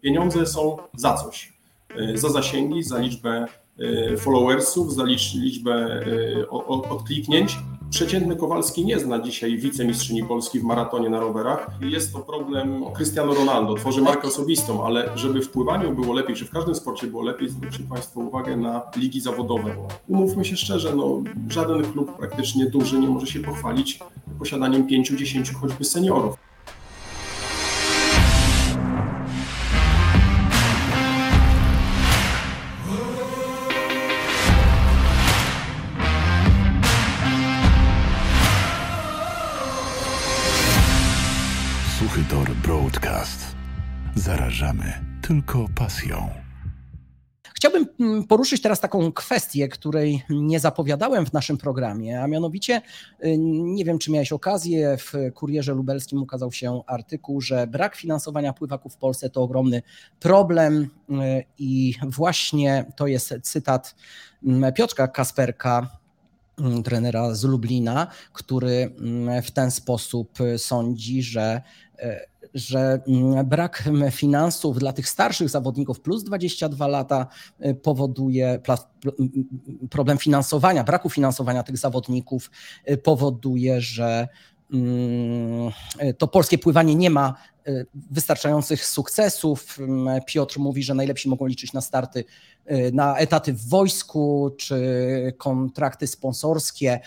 Pieniądze 0.00 0.46
są 0.46 0.76
za 0.96 1.14
coś. 1.14 1.52
Za 2.14 2.28
zasięgi, 2.28 2.82
za 2.82 2.98
liczbę 2.98 3.46
followersów, 4.18 4.94
za 4.94 5.04
liczbę 5.34 6.04
odkliknięć. 6.90 7.58
Przeciętny 7.90 8.36
Kowalski 8.36 8.84
nie 8.84 8.98
zna 8.98 9.18
dzisiaj 9.18 9.58
wicemistrzyni 9.58 10.24
Polski 10.24 10.60
w 10.60 10.64
maratonie 10.64 11.08
na 11.08 11.20
rowerach. 11.20 11.70
Jest 11.80 12.12
to 12.12 12.18
problem 12.18 12.84
Cristiano 12.96 13.34
Ronaldo, 13.34 13.74
tworzy 13.74 14.02
markę 14.02 14.28
osobistą, 14.28 14.86
ale 14.86 15.08
żeby 15.14 15.42
w 15.42 15.50
pływaniu 15.50 15.94
było 15.94 16.14
lepiej, 16.14 16.36
czy 16.36 16.44
w 16.44 16.50
każdym 16.50 16.74
sporcie 16.74 17.06
było 17.06 17.22
lepiej, 17.22 17.48
zwróćcie 17.48 17.82
Państwo 17.90 18.20
uwagę 18.20 18.56
na 18.56 18.82
ligi 18.96 19.20
zawodowe. 19.20 19.76
Umówmy 20.08 20.44
się 20.44 20.56
szczerze, 20.56 20.96
no, 20.96 21.22
żaden 21.48 21.92
klub 21.92 22.16
praktycznie 22.16 22.66
duży 22.66 22.98
nie 22.98 23.08
może 23.08 23.26
się 23.26 23.40
pochwalić 23.40 24.00
posiadaniem 24.38 24.86
5-10 24.86 25.54
choćby 25.54 25.84
seniorów. 25.84 26.36
Tylko 45.30 45.66
pasją. 45.74 46.30
Chciałbym 47.54 47.86
mm, 48.00 48.26
poruszyć 48.26 48.62
teraz 48.62 48.80
taką 48.80 49.12
kwestię, 49.12 49.68
której 49.68 50.22
nie 50.30 50.60
zapowiadałem 50.60 51.26
w 51.26 51.32
naszym 51.32 51.58
programie, 51.58 52.22
a 52.22 52.26
mianowicie 52.26 52.82
y, 53.24 53.38
nie 53.38 53.84
wiem, 53.84 53.98
czy 53.98 54.10
miałeś 54.10 54.32
okazję, 54.32 54.96
w 54.98 55.12
Kurierze 55.34 55.74
Lubelskim 55.74 56.22
ukazał 56.22 56.52
się 56.52 56.80
artykuł, 56.86 57.40
że 57.40 57.66
brak 57.66 57.96
finansowania 57.96 58.52
pływaków 58.52 58.94
w 58.94 58.96
Polsce 58.96 59.30
to 59.30 59.42
ogromny 59.42 59.82
problem 60.20 60.82
y, 60.82 61.14
i 61.58 61.94
właśnie 62.02 62.92
to 62.96 63.06
jest 63.06 63.34
cytat 63.42 63.94
mm, 64.46 64.72
Piotrka 64.72 65.08
Kasperka, 65.08 65.99
trenera 66.84 67.34
z 67.34 67.44
Lublina, 67.44 68.06
który 68.32 68.94
w 69.42 69.50
ten 69.50 69.70
sposób 69.70 70.38
sądzi, 70.56 71.22
że 71.22 71.62
y, 72.02 72.30
że 72.54 73.00
mm, 73.08 73.46
brak 73.46 73.88
finansów 74.10 74.78
dla 74.78 74.92
tych 74.92 75.08
starszych 75.08 75.48
zawodników 75.48 76.00
plus 76.00 76.24
22 76.24 76.86
lata 76.86 77.26
y, 77.64 77.74
powoduje 77.74 78.60
problem 79.90 80.18
finansowania, 80.18 80.84
braku 80.84 81.10
finansowania 81.10 81.62
tych 81.62 81.78
zawodników 81.78 82.50
y, 82.90 82.96
powoduje, 82.96 83.80
że 83.80 84.28
mm, 84.72 85.72
to 86.18 86.28
polskie 86.28 86.58
pływanie 86.58 86.94
nie 86.94 87.10
ma 87.10 87.34
y, 87.34 87.49
wystarczających 88.10 88.86
sukcesów. 88.86 89.78
Piotr 90.26 90.58
mówi, 90.58 90.82
że 90.82 90.94
najlepsi 90.94 91.28
mogą 91.28 91.46
liczyć 91.46 91.72
na 91.72 91.80
starty, 91.80 92.24
na 92.92 93.18
etaty 93.18 93.52
w 93.52 93.68
wojsku 93.68 94.50
czy 94.58 94.76
kontrakty 95.38 96.06
sponsorskie 96.06 97.00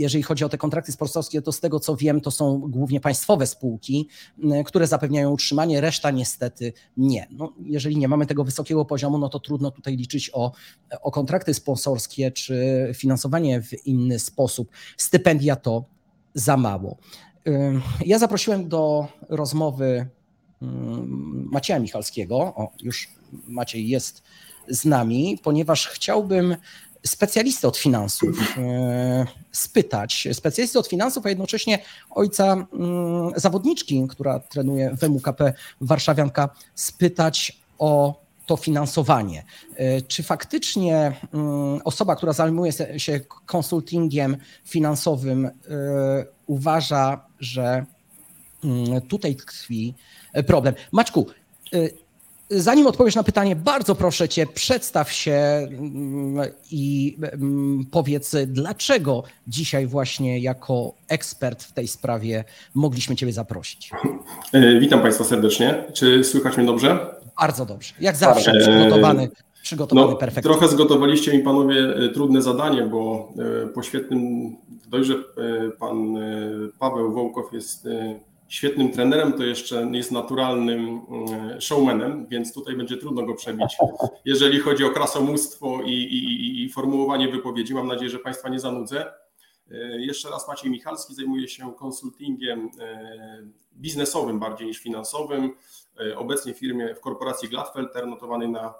jeżeli 0.00 0.22
chodzi 0.22 0.44
o 0.44 0.48
te 0.48 0.58
kontrakty 0.58 0.92
sponsorskie, 0.92 1.42
to 1.42 1.52
z 1.52 1.60
tego 1.60 1.80
co 1.80 1.96
wiem, 1.96 2.20
to 2.20 2.30
są 2.30 2.58
głównie 2.58 3.00
państwowe 3.00 3.46
spółki, 3.46 4.08
które 4.66 4.86
zapewniają 4.86 5.30
utrzymanie, 5.30 5.80
reszta 5.80 6.10
niestety 6.10 6.72
nie. 6.96 7.26
No, 7.30 7.52
jeżeli 7.64 7.96
nie 7.96 8.08
mamy 8.08 8.26
tego 8.26 8.44
wysokiego 8.44 8.84
poziomu, 8.84 9.18
no 9.18 9.28
to 9.28 9.40
trudno 9.40 9.70
tutaj 9.70 9.96
liczyć 9.96 10.30
o, 10.32 10.52
o 11.02 11.10
kontrakty 11.10 11.54
sponsorskie 11.54 12.30
czy 12.30 12.56
finansowanie 12.94 13.62
w 13.62 13.86
inny 13.86 14.18
sposób. 14.18 14.70
Stypendia 14.96 15.56
to 15.56 15.84
za 16.34 16.56
mało. 16.56 16.98
Ja 18.06 18.18
zaprosiłem 18.18 18.68
do 18.68 19.08
rozmowy 19.28 20.06
Macieja 21.50 21.78
Michalskiego. 21.78 22.38
O, 22.38 22.72
już 22.82 23.08
Maciej 23.46 23.88
jest 23.88 24.22
z 24.68 24.84
nami, 24.84 25.38
ponieważ 25.42 25.88
chciałbym 25.88 26.56
specjalistę 27.06 27.68
od 27.68 27.76
finansów 27.76 28.56
e, 28.58 29.26
spytać, 29.52 30.28
specjalistę 30.32 30.78
od 30.78 30.86
finansów, 30.86 31.26
a 31.26 31.28
jednocześnie 31.28 31.78
ojca 32.10 32.52
mm, 32.52 33.30
zawodniczki, 33.36 34.06
która 34.08 34.40
trenuje 34.40 34.96
w 34.96 35.08
MUKP 35.08 35.52
Warszawianka, 35.80 36.48
spytać 36.74 37.60
o 37.78 38.20
to 38.46 38.56
finansowanie. 38.56 39.44
E, 39.76 40.02
czy 40.02 40.22
faktycznie 40.22 41.12
mm, 41.34 41.80
osoba, 41.84 42.16
która 42.16 42.32
zajmuje 42.32 42.72
się 42.96 43.20
konsultingiem 43.46 44.36
finansowym, 44.64 45.46
e, 45.46 45.50
uważa, 46.46 47.29
że 47.40 47.84
mm, 48.64 49.00
tutaj 49.00 49.36
tkwi 49.36 49.94
problem? 50.46 50.74
Maćku, 50.92 51.26
Zanim 52.50 52.86
odpowiesz 52.86 53.14
na 53.14 53.22
pytanie, 53.22 53.56
bardzo 53.56 53.94
proszę 53.94 54.28
Cię, 54.28 54.46
przedstaw 54.46 55.12
się 55.12 55.32
mm, 55.32 56.50
i 56.70 57.16
mm, 57.22 57.86
powiedz, 57.90 58.36
dlaczego 58.46 59.22
dzisiaj 59.46 59.86
właśnie 59.86 60.38
jako 60.38 60.94
ekspert 61.08 61.62
w 61.62 61.72
tej 61.72 61.88
sprawie 61.88 62.44
mogliśmy 62.74 63.16
Ciebie 63.16 63.32
zaprosić. 63.32 63.90
E, 64.52 64.80
witam 64.80 65.02
Państwa 65.02 65.24
serdecznie. 65.24 65.84
Czy 65.92 66.24
słychać 66.24 66.56
mnie 66.56 66.66
dobrze? 66.66 66.98
Bardzo 67.40 67.66
dobrze. 67.66 67.94
Jak 68.00 68.16
zawsze, 68.16 68.52
przygotowany. 68.60 69.28
Przygotowany 69.62 70.10
no, 70.10 70.16
perfekcyjnie. 70.16 70.58
Trochę 70.58 70.74
zgotowaliście 70.74 71.38
mi 71.38 71.42
panowie 71.44 71.96
e, 71.96 72.08
trudne 72.08 72.42
zadanie, 72.42 72.82
bo 72.82 73.32
e, 73.64 73.66
po 73.66 73.82
świetnym, 73.82 74.20
dość, 74.88 75.08
że 75.08 75.14
pan 75.78 76.18
Paweł 76.78 77.12
Wołkow 77.12 77.52
jest 77.52 77.88
świetnym 78.48 78.92
trenerem, 78.92 79.32
to 79.32 79.44
jeszcze 79.44 79.90
jest 79.92 80.12
naturalnym 80.12 81.00
showmanem, 81.60 82.26
więc 82.26 82.54
tutaj 82.54 82.76
będzie 82.76 82.96
trudno 82.96 83.22
go 83.22 83.34
przebić, 83.34 83.76
jeżeli 84.24 84.60
chodzi 84.60 84.84
o 84.84 84.90
krasomóstwo 84.90 85.82
i, 85.82 85.92
i, 85.92 86.64
i 86.64 86.68
formułowanie 86.68 87.28
wypowiedzi. 87.28 87.74
Mam 87.74 87.86
nadzieję, 87.86 88.10
że 88.10 88.18
Państwa 88.18 88.48
nie 88.48 88.60
zanudzę. 88.60 89.12
E, 89.70 90.00
jeszcze 90.00 90.30
raz 90.30 90.48
Maciej 90.48 90.70
Michalski 90.70 91.14
zajmuje 91.14 91.48
się 91.48 91.74
konsultingiem 91.74 92.70
e, 92.80 93.42
biznesowym 93.72 94.38
bardziej 94.38 94.66
niż 94.66 94.78
finansowym. 94.78 95.52
E, 96.00 96.18
obecnie 96.18 96.54
w 96.54 96.58
firmie, 96.58 96.94
w 96.94 97.00
korporacji 97.00 97.48
Gladfelter, 97.48 98.06
notowanej 98.06 98.48
na 98.48 98.74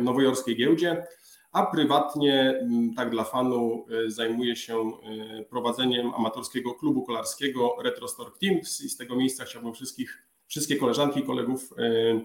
nowojorskiej 0.00 0.56
giełdzie 0.56 1.04
a 1.52 1.66
prywatnie, 1.66 2.58
mm, 2.62 2.94
tak 2.94 3.10
dla 3.10 3.24
fanu, 3.24 3.86
y, 4.06 4.10
zajmuję 4.10 4.56
się 4.56 4.92
y, 5.40 5.44
prowadzeniem 5.44 6.14
amatorskiego 6.14 6.74
klubu 6.74 7.02
kolarskiego 7.02 7.76
Retrostork 7.82 8.38
Teams 8.38 8.80
i 8.80 8.90
z 8.90 8.96
tego 8.96 9.16
miejsca 9.16 9.44
chciałbym 9.44 9.74
wszystkich, 9.74 10.26
wszystkie 10.46 10.76
koleżanki 10.76 11.20
i 11.20 11.22
kolegów 11.22 11.72
y, 11.78 12.24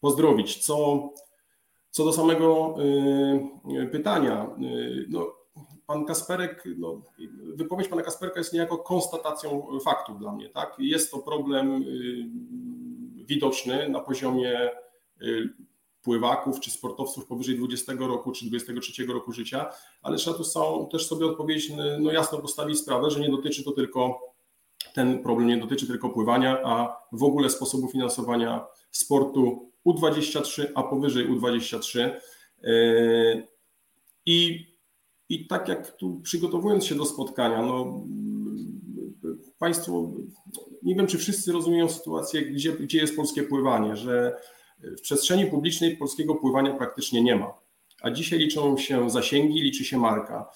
pozdrowić. 0.00 0.64
Co, 0.64 1.08
co 1.90 2.04
do 2.04 2.12
samego 2.12 2.74
pytania, 3.92 4.56
no, 5.08 5.34
pan 5.86 6.04
Kasperek, 6.04 6.64
no, 6.78 7.02
wypowiedź 7.54 7.88
pana 7.88 8.02
Kasperka 8.02 8.40
jest 8.40 8.52
niejako 8.52 8.78
konstatacją 8.78 9.66
faktu 9.84 10.14
dla 10.14 10.32
mnie. 10.32 10.48
Tak? 10.48 10.76
Jest 10.78 11.10
to 11.10 11.18
problem 11.18 11.84
widoczny 13.26 13.88
na 13.88 14.00
poziomie 14.00 14.70
pływaków 16.02 16.60
czy 16.60 16.70
sportowców 16.70 17.26
powyżej 17.26 17.56
20 17.56 17.92
roku 17.98 18.32
czy 18.32 18.46
23 18.46 19.06
roku 19.06 19.32
życia, 19.32 19.70
ale 20.02 20.16
trzeba 20.16 20.36
tu 20.36 20.44
są, 20.44 20.88
też 20.92 21.06
sobie 21.06 21.26
odpowiedzieć, 21.26 21.72
no 22.00 22.12
jasno 22.12 22.38
postawić 22.38 22.78
sprawę, 22.78 23.10
że 23.10 23.20
nie 23.20 23.30
dotyczy 23.30 23.64
to 23.64 23.72
tylko, 23.72 24.20
ten 24.94 25.22
problem 25.22 25.48
nie 25.48 25.56
dotyczy 25.56 25.86
tylko 25.86 26.08
pływania, 26.08 26.62
a 26.64 26.96
w 27.12 27.22
ogóle 27.22 27.50
sposobu 27.50 27.88
finansowania 27.88 28.66
sportu 28.90 29.70
U23, 29.86 30.66
a 30.74 30.82
powyżej 30.82 31.28
U23. 31.28 32.10
Yy, 32.62 33.48
I, 34.26 34.66
i 35.28 35.46
tak 35.46 35.68
jak 35.68 35.96
tu 35.96 36.20
przygotowując 36.20 36.86
się 36.86 36.94
do 36.94 37.04
spotkania, 37.04 37.62
no 37.62 38.00
Państwo, 39.58 40.10
nie 40.82 40.94
wiem, 40.94 41.06
czy 41.06 41.18
wszyscy 41.18 41.52
rozumieją 41.52 41.88
sytuację, 41.88 42.42
gdzie, 42.42 42.72
gdzie 42.72 42.98
jest 42.98 43.16
polskie 43.16 43.42
pływanie, 43.42 43.96
że 43.96 44.36
w 44.82 45.00
przestrzeni 45.00 45.46
publicznej 45.46 45.96
polskiego 45.96 46.34
pływania 46.34 46.74
praktycznie 46.74 47.22
nie 47.22 47.36
ma. 47.36 47.54
A 48.02 48.10
dzisiaj 48.10 48.38
liczą 48.38 48.78
się 48.78 49.10
zasięgi, 49.10 49.60
liczy 49.60 49.84
się 49.84 49.98
marka. 49.98 50.50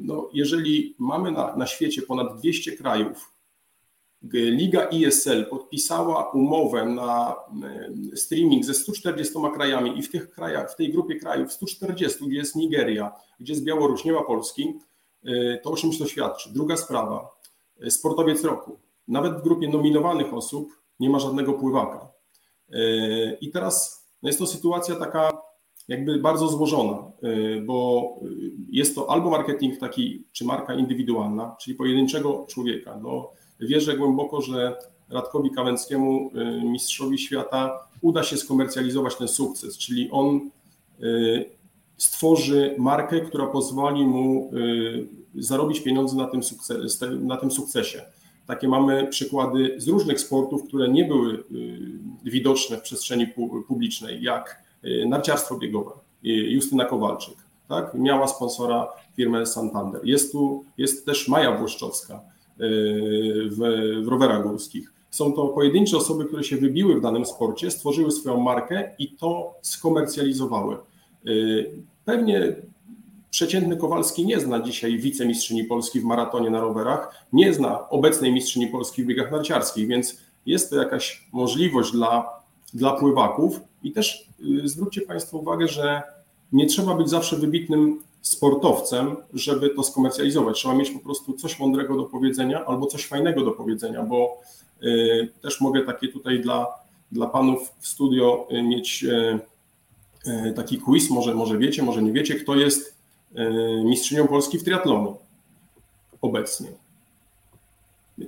No, 0.00 0.30
jeżeli 0.32 0.94
mamy 0.98 1.32
na, 1.32 1.56
na 1.56 1.66
świecie 1.66 2.02
ponad 2.02 2.38
200 2.38 2.72
krajów, 2.72 3.34
Liga 4.32 4.84
ISL 4.84 5.46
podpisała 5.46 6.30
umowę 6.30 6.84
na 6.84 7.36
e, 8.12 8.16
streaming 8.16 8.64
ze 8.64 8.74
140 8.74 9.34
krajami 9.54 9.98
i 9.98 10.02
w 10.02 10.10
tych 10.10 10.30
krajach, 10.30 10.72
w 10.72 10.76
tej 10.76 10.92
grupie 10.92 11.16
krajów 11.16 11.52
140, 11.52 12.26
gdzie 12.26 12.36
jest 12.36 12.56
Nigeria, 12.56 13.12
gdzie 13.40 13.52
jest 13.52 13.64
Białoruś, 13.64 14.04
nie 14.04 14.12
ma 14.12 14.22
Polski, 14.22 14.74
e, 15.24 15.58
to 15.58 15.70
o 15.70 15.76
czymś 15.76 15.98
to 15.98 16.06
świadczy. 16.06 16.52
Druga 16.52 16.76
sprawa, 16.76 17.30
e, 17.80 17.90
sportowiec 17.90 18.44
roku. 18.44 18.78
Nawet 19.08 19.34
w 19.34 19.42
grupie 19.42 19.68
nominowanych 19.68 20.34
osób 20.34 20.72
nie 21.00 21.10
ma 21.10 21.18
żadnego 21.18 21.52
pływaka. 21.52 22.13
E, 22.72 22.78
I 23.40 23.50
teraz 23.50 24.06
jest 24.22 24.38
to 24.38 24.46
sytuacja 24.46 24.96
taka 24.96 25.30
jakby 25.88 26.18
bardzo 26.18 26.48
złożona, 26.48 26.98
e, 27.22 27.60
bo 27.60 28.08
jest 28.70 28.94
to 28.94 29.10
albo 29.10 29.30
marketing 29.30 29.78
taki, 29.78 30.24
czy 30.32 30.44
marka 30.44 30.74
indywidualna, 30.74 31.56
czyli 31.60 31.76
pojedynczego 31.76 32.46
człowieka. 32.48 32.98
No, 33.02 33.30
wierzę 33.60 33.96
głęboko, 33.96 34.42
że 34.42 34.76
Radkowi 35.10 35.50
Kawęckiemu, 35.50 36.30
mistrzowi 36.64 37.18
świata, 37.18 37.88
uda 38.00 38.22
się 38.22 38.36
skomercjalizować 38.36 39.16
ten 39.16 39.28
sukces, 39.28 39.78
czyli 39.78 40.10
on 40.10 40.50
stworzy 41.96 42.74
markę, 42.78 43.20
która 43.20 43.46
pozwoli 43.46 44.06
mu 44.06 44.50
zarobić 45.34 45.80
pieniądze 45.80 46.16
na 46.16 46.26
tym, 46.26 46.40
na 47.20 47.36
tym 47.36 47.50
sukcesie. 47.50 48.02
Takie 48.46 48.68
mamy 48.68 49.06
przykłady 49.06 49.74
z 49.76 49.88
różnych 49.88 50.20
sportów, 50.20 50.64
które 50.68 50.88
nie 50.88 51.04
były 51.04 51.44
widoczne 52.24 52.76
w 52.76 52.82
przestrzeni 52.82 53.26
publicznej, 53.68 54.22
jak 54.22 54.62
narciarstwo 55.06 55.58
biegowe, 55.58 55.90
Justyna 56.22 56.84
Kowalczyk, 56.84 57.34
tak? 57.68 57.94
miała 57.94 58.28
sponsora 58.28 58.88
firmę 59.16 59.46
Santander. 59.46 60.00
Jest 60.04 60.32
tu 60.32 60.64
jest 60.78 61.06
też 61.06 61.28
Maja 61.28 61.58
Włoszczowska 61.58 62.20
w, 63.50 63.58
w 64.04 64.08
rowerach 64.08 64.48
górskich. 64.48 64.92
Są 65.10 65.32
to 65.32 65.48
pojedyncze 65.48 65.96
osoby, 65.96 66.24
które 66.24 66.44
się 66.44 66.56
wybiły 66.56 66.94
w 66.94 67.02
danym 67.02 67.26
sporcie, 67.26 67.70
stworzyły 67.70 68.10
swoją 68.10 68.40
markę 68.40 68.90
i 68.98 69.08
to 69.08 69.54
skomercjalizowały. 69.62 70.76
Pewnie 72.04 72.56
przeciętny 73.34 73.76
Kowalski 73.76 74.26
nie 74.26 74.40
zna 74.40 74.60
dzisiaj 74.60 74.98
wicemistrzyni 74.98 75.64
Polski 75.64 76.00
w 76.00 76.04
maratonie 76.04 76.50
na 76.50 76.60
rowerach, 76.60 77.26
nie 77.32 77.54
zna 77.54 77.88
obecnej 77.88 78.32
mistrzyni 78.32 78.66
Polski 78.66 79.02
w 79.02 79.06
biegach 79.06 79.32
narciarskich, 79.32 79.88
więc 79.88 80.16
jest 80.46 80.70
to 80.70 80.76
jakaś 80.76 81.26
możliwość 81.32 81.92
dla, 81.92 82.40
dla 82.74 82.92
pływaków. 82.92 83.60
I 83.82 83.92
też 83.92 84.28
zwróćcie 84.64 85.00
Państwo 85.00 85.38
uwagę, 85.38 85.68
że 85.68 86.02
nie 86.52 86.66
trzeba 86.66 86.94
być 86.94 87.08
zawsze 87.08 87.36
wybitnym 87.36 88.02
sportowcem, 88.22 89.16
żeby 89.32 89.70
to 89.70 89.82
skomercjalizować. 89.82 90.56
Trzeba 90.56 90.74
mieć 90.74 90.90
po 90.90 90.98
prostu 90.98 91.32
coś 91.32 91.58
mądrego 91.58 91.96
do 91.96 92.04
powiedzenia 92.04 92.64
albo 92.64 92.86
coś 92.86 93.06
fajnego 93.06 93.44
do 93.44 93.50
powiedzenia, 93.50 94.02
bo 94.02 94.40
y, 94.82 95.28
też 95.42 95.60
mogę 95.60 95.82
takie 95.82 96.08
tutaj 96.08 96.40
dla, 96.40 96.66
dla 97.12 97.26
panów 97.26 97.72
w 97.78 97.86
studio 97.86 98.48
y, 98.50 98.62
mieć 98.62 99.04
y, 99.04 100.52
taki 100.56 100.78
quiz, 100.78 101.10
może, 101.10 101.34
może 101.34 101.58
wiecie, 101.58 101.82
może 101.82 102.02
nie 102.02 102.12
wiecie, 102.12 102.34
kto 102.34 102.54
jest 102.54 102.94
mistrzynią 103.84 104.26
Polski 104.26 104.58
w 104.58 104.64
triatlonie 104.64 105.14
obecnie. 106.22 106.68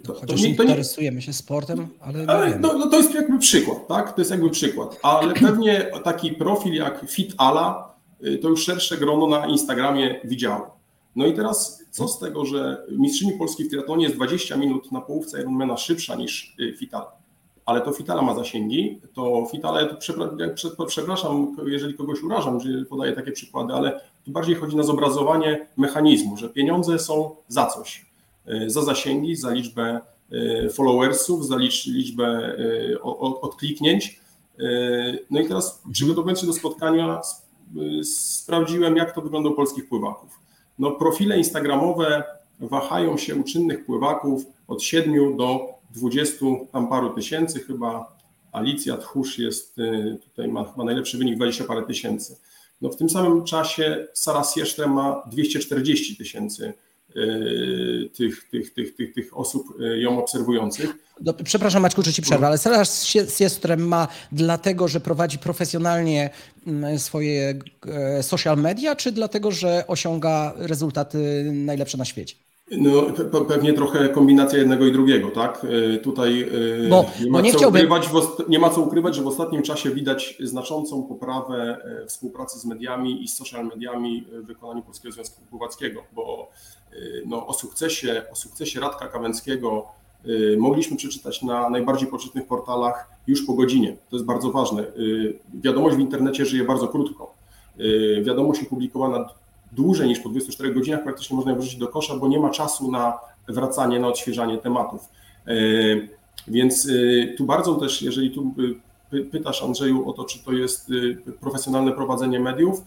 To, 0.05 0.14
Chociaż 0.14 0.43
to 0.43 0.49
nie, 0.49 0.55
to 0.55 0.62
nie, 0.62 0.70
interesujemy 0.70 1.23
się 1.23 1.32
sportem, 1.32 1.88
ale. 2.00 2.25
ale 2.26 2.58
no, 2.58 2.79
no, 2.79 2.91
to 2.91 2.97
jest 2.97 3.14
jakby 3.14 3.38
przykład, 3.38 3.88
tak? 3.88 4.14
To 4.14 4.20
jest 4.20 4.31
jakby 4.31 4.50
przykład. 4.50 4.99
Ale 5.03 5.35
pewnie 5.49 5.91
taki 6.05 6.32
profil 6.32 6.75
jak 6.75 7.05
Fit 7.08 7.35
Ala 7.38 7.97
Y, 8.25 8.38
to 8.38 8.49
już 8.49 8.64
szersze 8.64 8.97
grono 8.97 9.26
na 9.26 9.47
Instagramie 9.47 10.20
widziało. 10.25 10.76
No 11.17 11.26
i 11.26 11.35
teraz 11.35 11.85
co 11.91 12.08
z 12.08 12.19
tego, 12.19 12.44
że 12.44 12.87
mistrzyni 12.91 13.32
Polski 13.32 13.64
w 13.64 13.70
triatlonie 13.70 14.05
jest 14.05 14.17
20 14.17 14.56
minut 14.56 14.93
na 14.93 15.00
połówce 15.00 15.41
Ironmana 15.41 15.76
szybsza 15.76 16.14
niż 16.14 16.55
y, 16.61 16.75
Fitala, 16.79 17.12
ale 17.66 17.80
to 17.80 17.92
Fitala 17.92 18.22
ma 18.22 18.34
zasięgi, 18.34 19.00
to 19.14 19.46
Fitala, 19.50 19.80
ja 19.80 19.88
przepraszam, 20.86 21.56
jeżeli 21.66 21.94
kogoś 21.94 22.22
urażam, 22.22 22.60
że 22.60 22.68
podaję 22.84 23.12
takie 23.12 23.32
przykłady, 23.32 23.72
ale 23.72 24.00
tu 24.24 24.30
bardziej 24.30 24.54
chodzi 24.54 24.76
na 24.76 24.82
zobrazowanie 24.82 25.66
mechanizmu, 25.76 26.36
że 26.36 26.48
pieniądze 26.48 26.98
są 26.98 27.36
za 27.48 27.66
coś, 27.66 28.06
y, 28.48 28.70
za 28.70 28.82
zasięgi, 28.82 29.36
za 29.36 29.50
liczbę 29.50 30.00
followersów, 30.72 31.46
za 31.46 31.56
liczbę 31.86 32.56
odkliknięć. 33.42 34.20
No 35.30 35.40
i 35.40 35.48
teraz 35.48 35.82
przygotowując 35.92 36.40
się 36.40 36.46
do 36.46 36.52
spotkania 36.52 37.20
sprawdziłem, 38.04 38.96
jak 38.96 39.14
to 39.14 39.20
wygląda 39.20 39.50
u 39.50 39.54
polskich 39.54 39.88
pływaków. 39.88 40.40
No, 40.78 40.90
profile 40.90 41.38
instagramowe 41.38 42.24
wahają 42.61 43.17
się 43.17 43.35
u 43.35 43.43
czynnych 43.43 43.85
pływaków 43.85 44.47
od 44.69 44.82
7 44.82 45.37
do 45.37 45.67
20 45.91 46.47
tam 46.73 46.88
paru 46.88 47.14
tysięcy, 47.14 47.61
chyba 47.61 48.17
Alicja 48.53 48.97
Tchórz 48.97 49.38
jest, 49.38 49.79
y, 49.79 50.19
tutaj 50.25 50.49
ma 50.49 50.75
najlepszy 50.85 51.19
wynik, 51.19 51.37
20 51.37 51.64
parę 51.64 51.82
tysięcy. 51.82 52.37
No 52.81 52.88
w 52.88 52.97
tym 52.97 53.11
samym 53.11 53.44
czasie 53.44 54.06
Sara 54.14 54.44
Siesztre 54.44 54.87
ma 54.87 55.23
240 55.31 56.17
tysięcy 56.17 56.73
Y, 57.17 58.11
tych, 58.17 58.49
tych, 58.50 58.75
tych, 58.75 58.94
tych, 58.94 59.14
tych 59.14 59.38
osób 59.38 59.81
y, 59.81 59.99
ją 59.99 60.19
obserwujących. 60.19 60.97
No, 61.20 61.35
przepraszam 61.44 61.82
Maćku, 61.82 62.03
że 62.03 62.12
ci 62.12 62.23
przerwę, 62.23 62.47
ale 62.47 62.58
Sarah 62.58 62.88
Siestrem 63.38 63.88
ma 63.88 64.08
dlatego, 64.32 64.88
że 64.88 65.00
prowadzi 65.00 65.38
profesjonalnie 65.38 66.31
mm, 66.67 66.99
swoje 66.99 67.58
e, 67.87 68.23
social 68.23 68.56
media, 68.56 68.97
czy 68.97 69.12
dlatego, 69.12 69.50
że 69.50 69.85
osiąga 69.87 70.53
rezultaty 70.56 71.50
najlepsze 71.53 71.99
na 71.99 72.05
świecie? 72.05 72.37
No, 72.70 73.02
pewnie 73.48 73.72
trochę 73.72 74.08
kombinacja 74.08 74.58
jednego 74.58 74.86
i 74.86 74.92
drugiego, 74.92 75.30
tak? 75.30 75.64
Y, 75.64 75.98
tutaj 75.98 76.50
bo, 76.90 77.04
nie, 77.24 77.30
ma 77.30 77.40
nie, 77.40 77.52
co 77.52 77.58
chciałbym... 77.58 77.80
ukrywać, 77.80 78.08
nie 78.48 78.58
ma 78.58 78.70
co 78.70 78.80
ukrywać, 78.80 79.14
że 79.14 79.22
w 79.22 79.26
ostatnim 79.26 79.62
czasie 79.62 79.90
widać 79.90 80.38
znaczącą 80.40 81.02
poprawę 81.02 81.78
e, 82.02 82.06
współpracy 82.06 82.58
z 82.58 82.64
mediami 82.64 83.24
i 83.24 83.28
z 83.28 83.36
social 83.36 83.66
mediami 83.66 84.26
w 84.32 84.46
wykonaniu 84.46 84.82
Polskiego 84.82 85.12
Związku 85.12 85.40
Pływackiego, 85.50 86.02
bo 86.14 86.48
Y, 86.92 87.22
no, 87.26 87.46
o, 87.46 87.52
sukcesie, 87.52 88.22
o 88.32 88.36
sukcesie 88.36 88.80
Radka 88.80 89.08
Kawęckiego 89.08 89.86
y, 90.26 90.56
mogliśmy 90.58 90.96
przeczytać 90.96 91.42
na 91.42 91.70
najbardziej 91.70 92.08
poczytnych 92.08 92.46
portalach 92.46 93.08
już 93.26 93.46
po 93.46 93.54
godzinie. 93.54 93.96
To 94.10 94.16
jest 94.16 94.26
bardzo 94.26 94.50
ważne. 94.50 94.82
Y, 94.82 95.38
wiadomość 95.54 95.96
w 95.96 96.00
internecie 96.00 96.46
żyje 96.46 96.64
bardzo 96.64 96.88
krótko. 96.88 97.36
Wiadomość 98.22 98.62
opublikowana 98.62 99.28
dłużej 99.72 100.08
niż 100.08 100.20
po 100.20 100.28
24 100.28 100.74
godzinach 100.74 101.02
praktycznie 101.02 101.36
można 101.36 101.52
ją 101.52 101.58
wrzucić 101.58 101.78
do 101.78 101.88
kosza, 101.88 102.16
bo 102.16 102.28
nie 102.28 102.40
ma 102.40 102.50
czasu 102.50 102.90
na 102.90 103.18
wracanie, 103.48 104.00
na 104.00 104.08
odświeżanie 104.08 104.58
tematów. 104.58 105.08
Więc 106.48 106.88
tu 107.38 107.44
bardzo 107.44 107.74
też, 107.74 108.02
jeżeli 108.02 108.30
tu 108.30 108.54
pytasz 109.32 109.62
Andrzeju 109.62 110.10
o 110.10 110.12
to, 110.12 110.24
czy 110.24 110.44
to 110.44 110.52
jest 110.52 110.90
profesjonalne 111.40 111.92
prowadzenie 111.92 112.40
mediów, 112.40 112.82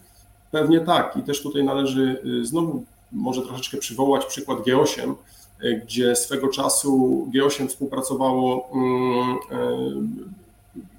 pewnie 0.50 0.80
tak. 0.80 1.16
I 1.16 1.22
też 1.22 1.42
tutaj 1.42 1.64
należy 1.64 2.22
znowu 2.42 2.84
może 3.12 3.42
troszeczkę 3.42 3.76
przywołać 3.76 4.26
przykład 4.26 4.58
G8, 4.58 5.14
e, 5.62 5.74
gdzie 5.74 6.16
swego 6.16 6.48
czasu 6.48 7.26
G8 7.34 7.68
współpracowało, 7.68 8.68
mm, 8.72 9.36
e, 9.50 9.68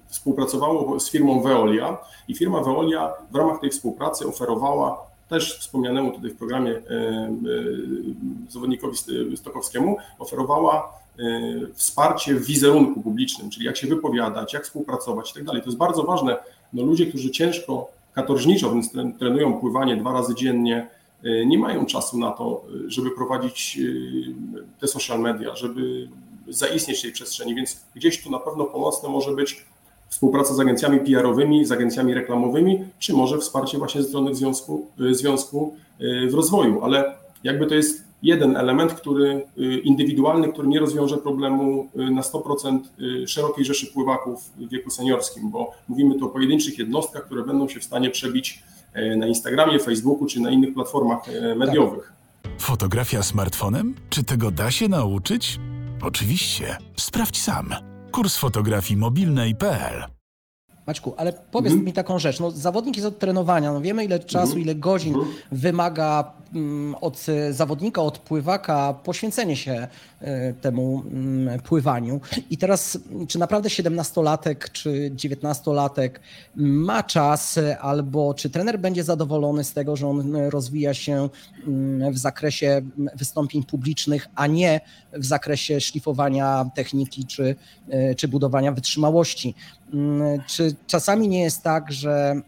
współpracowało 0.07 0.99
z 0.99 1.09
firmą 1.09 1.41
Veolia 1.41 1.97
i 2.27 2.35
firma 2.35 2.61
Veolia 2.61 3.13
w 3.31 3.35
ramach 3.35 3.59
tej 3.59 3.69
współpracy 3.69 4.27
oferowała 4.27 5.10
też 5.31 5.59
wspomnianemu 5.59 6.11
tutaj 6.11 6.29
w 6.29 6.35
programie 6.35 6.71
e, 6.71 6.81
zawodnikowi 8.49 8.97
Stokowskiemu, 9.35 9.97
oferowała 10.19 11.01
wsparcie 11.73 12.35
w 12.35 12.45
wizerunku 12.45 13.01
publicznym, 13.01 13.49
czyli 13.49 13.65
jak 13.65 13.77
się 13.77 13.87
wypowiadać, 13.87 14.53
jak 14.53 14.63
współpracować 14.63 15.31
i 15.31 15.33
tak 15.33 15.43
dalej. 15.43 15.61
To 15.61 15.67
jest 15.67 15.77
bardzo 15.77 16.03
ważne. 16.03 16.37
No, 16.73 16.83
ludzie, 16.83 17.05
którzy 17.05 17.31
ciężko, 17.31 17.91
katorżniczo 18.13 18.71
więc 18.73 18.91
trenują 19.19 19.53
pływanie 19.53 19.97
dwa 19.97 20.13
razy 20.13 20.35
dziennie, 20.35 20.87
nie 21.45 21.57
mają 21.57 21.85
czasu 21.85 22.17
na 22.17 22.31
to, 22.31 22.61
żeby 22.87 23.11
prowadzić 23.11 23.79
te 24.79 24.87
social 24.87 25.19
media, 25.19 25.55
żeby 25.55 26.07
zaistnieć 26.47 26.99
w 26.99 27.01
tej 27.01 27.11
przestrzeni, 27.11 27.55
więc 27.55 27.81
gdzieś 27.95 28.23
tu 28.23 28.31
na 28.31 28.39
pewno 28.39 28.65
pomocne 28.65 29.09
może 29.09 29.31
być 29.31 29.65
współpraca 30.11 30.53
z 30.53 30.59
agencjami 30.59 30.99
PR-owymi, 30.99 31.65
z 31.65 31.71
agencjami 31.71 32.13
reklamowymi, 32.13 32.83
czy 32.99 33.13
może 33.13 33.37
wsparcie 33.37 33.77
właśnie 33.77 34.01
ze 34.01 34.07
strony 34.07 34.35
związku, 34.35 34.87
związku 35.11 35.75
w 36.29 36.33
rozwoju, 36.33 36.83
ale 36.83 37.15
jakby 37.43 37.67
to 37.67 37.75
jest 37.75 38.03
jeden 38.23 38.57
element, 38.57 38.93
który 38.93 39.45
indywidualny, 39.83 40.53
który 40.53 40.67
nie 40.67 40.79
rozwiąże 40.79 41.17
problemu 41.17 41.87
na 41.95 42.21
100% 42.21 42.79
szerokiej 43.27 43.65
rzeszy 43.65 43.87
pływaków 43.93 44.51
w 44.57 44.69
wieku 44.69 44.89
seniorskim, 44.89 45.51
bo 45.51 45.71
mówimy 45.87 46.15
tu 46.15 46.25
o 46.25 46.29
pojedynczych 46.29 46.79
jednostkach, 46.79 47.25
które 47.25 47.43
będą 47.43 47.67
się 47.67 47.79
w 47.79 47.83
stanie 47.83 48.09
przebić 48.09 48.63
na 49.17 49.27
Instagramie, 49.27 49.79
Facebooku 49.79 50.25
czy 50.25 50.39
na 50.39 50.51
innych 50.51 50.73
platformach 50.73 51.19
mediowych. 51.55 52.13
Fotografia 52.57 53.23
smartfonem? 53.23 53.95
Czy 54.09 54.23
tego 54.23 54.51
da 54.51 54.71
się 54.71 54.87
nauczyć? 54.87 55.59
Oczywiście. 56.01 56.77
Sprawdź 56.95 57.41
sam. 57.41 57.90
Kurs 58.11 58.37
fotografii 58.37 58.97
mobilnej.pl 58.97 60.03
Maćku, 60.87 61.13
ale 61.17 61.33
powiedz 61.51 61.73
mm. 61.73 61.85
mi 61.85 61.93
taką 61.93 62.19
rzecz. 62.19 62.39
No, 62.39 62.51
zawodnik 62.51 62.95
jest 62.95 63.07
od 63.07 63.19
trenowania. 63.19 63.73
No, 63.73 63.81
wiemy, 63.81 64.05
ile 64.05 64.19
czasu, 64.19 64.51
mm. 64.51 64.61
ile 64.61 64.75
godzin 64.75 65.15
mm. 65.15 65.27
wymaga 65.51 66.40
od 67.01 67.25
zawodnika, 67.51 68.01
od 68.01 68.17
pływaka 68.17 68.93
poświęcenie 68.93 69.55
się 69.55 69.87
y, 70.21 70.27
temu 70.61 71.03
mm, 71.11 71.59
pływaniu. 71.59 72.21
I 72.49 72.57
teraz, 72.57 72.97
czy 73.27 73.39
naprawdę 73.39 73.69
17-latek 73.69 74.71
czy 74.71 75.11
19-latek 75.15 76.09
ma 76.55 77.03
czas, 77.03 77.59
albo 77.79 78.33
czy 78.33 78.49
trener 78.49 78.79
będzie 78.79 79.03
zadowolony 79.03 79.63
z 79.63 79.73
tego, 79.73 79.95
że 79.95 80.07
on 80.07 80.35
rozwija 80.35 80.93
się 80.93 81.29
mm, 81.67 82.13
w 82.13 82.17
zakresie 82.17 82.81
wystąpień 83.15 83.63
publicznych, 83.63 84.27
a 84.35 84.47
nie 84.47 84.81
w 85.13 85.25
zakresie 85.25 85.81
szlifowania 85.81 86.69
techniki 86.75 87.25
czy, 87.25 87.55
czy 88.17 88.27
budowania 88.27 88.71
wytrzymałości? 88.71 89.55
Czy 90.47 90.75
czasami 90.87 91.27
nie 91.27 91.41
jest 91.41 91.63
tak, 91.63 91.91
że 91.91 92.31
mm, 92.31 92.43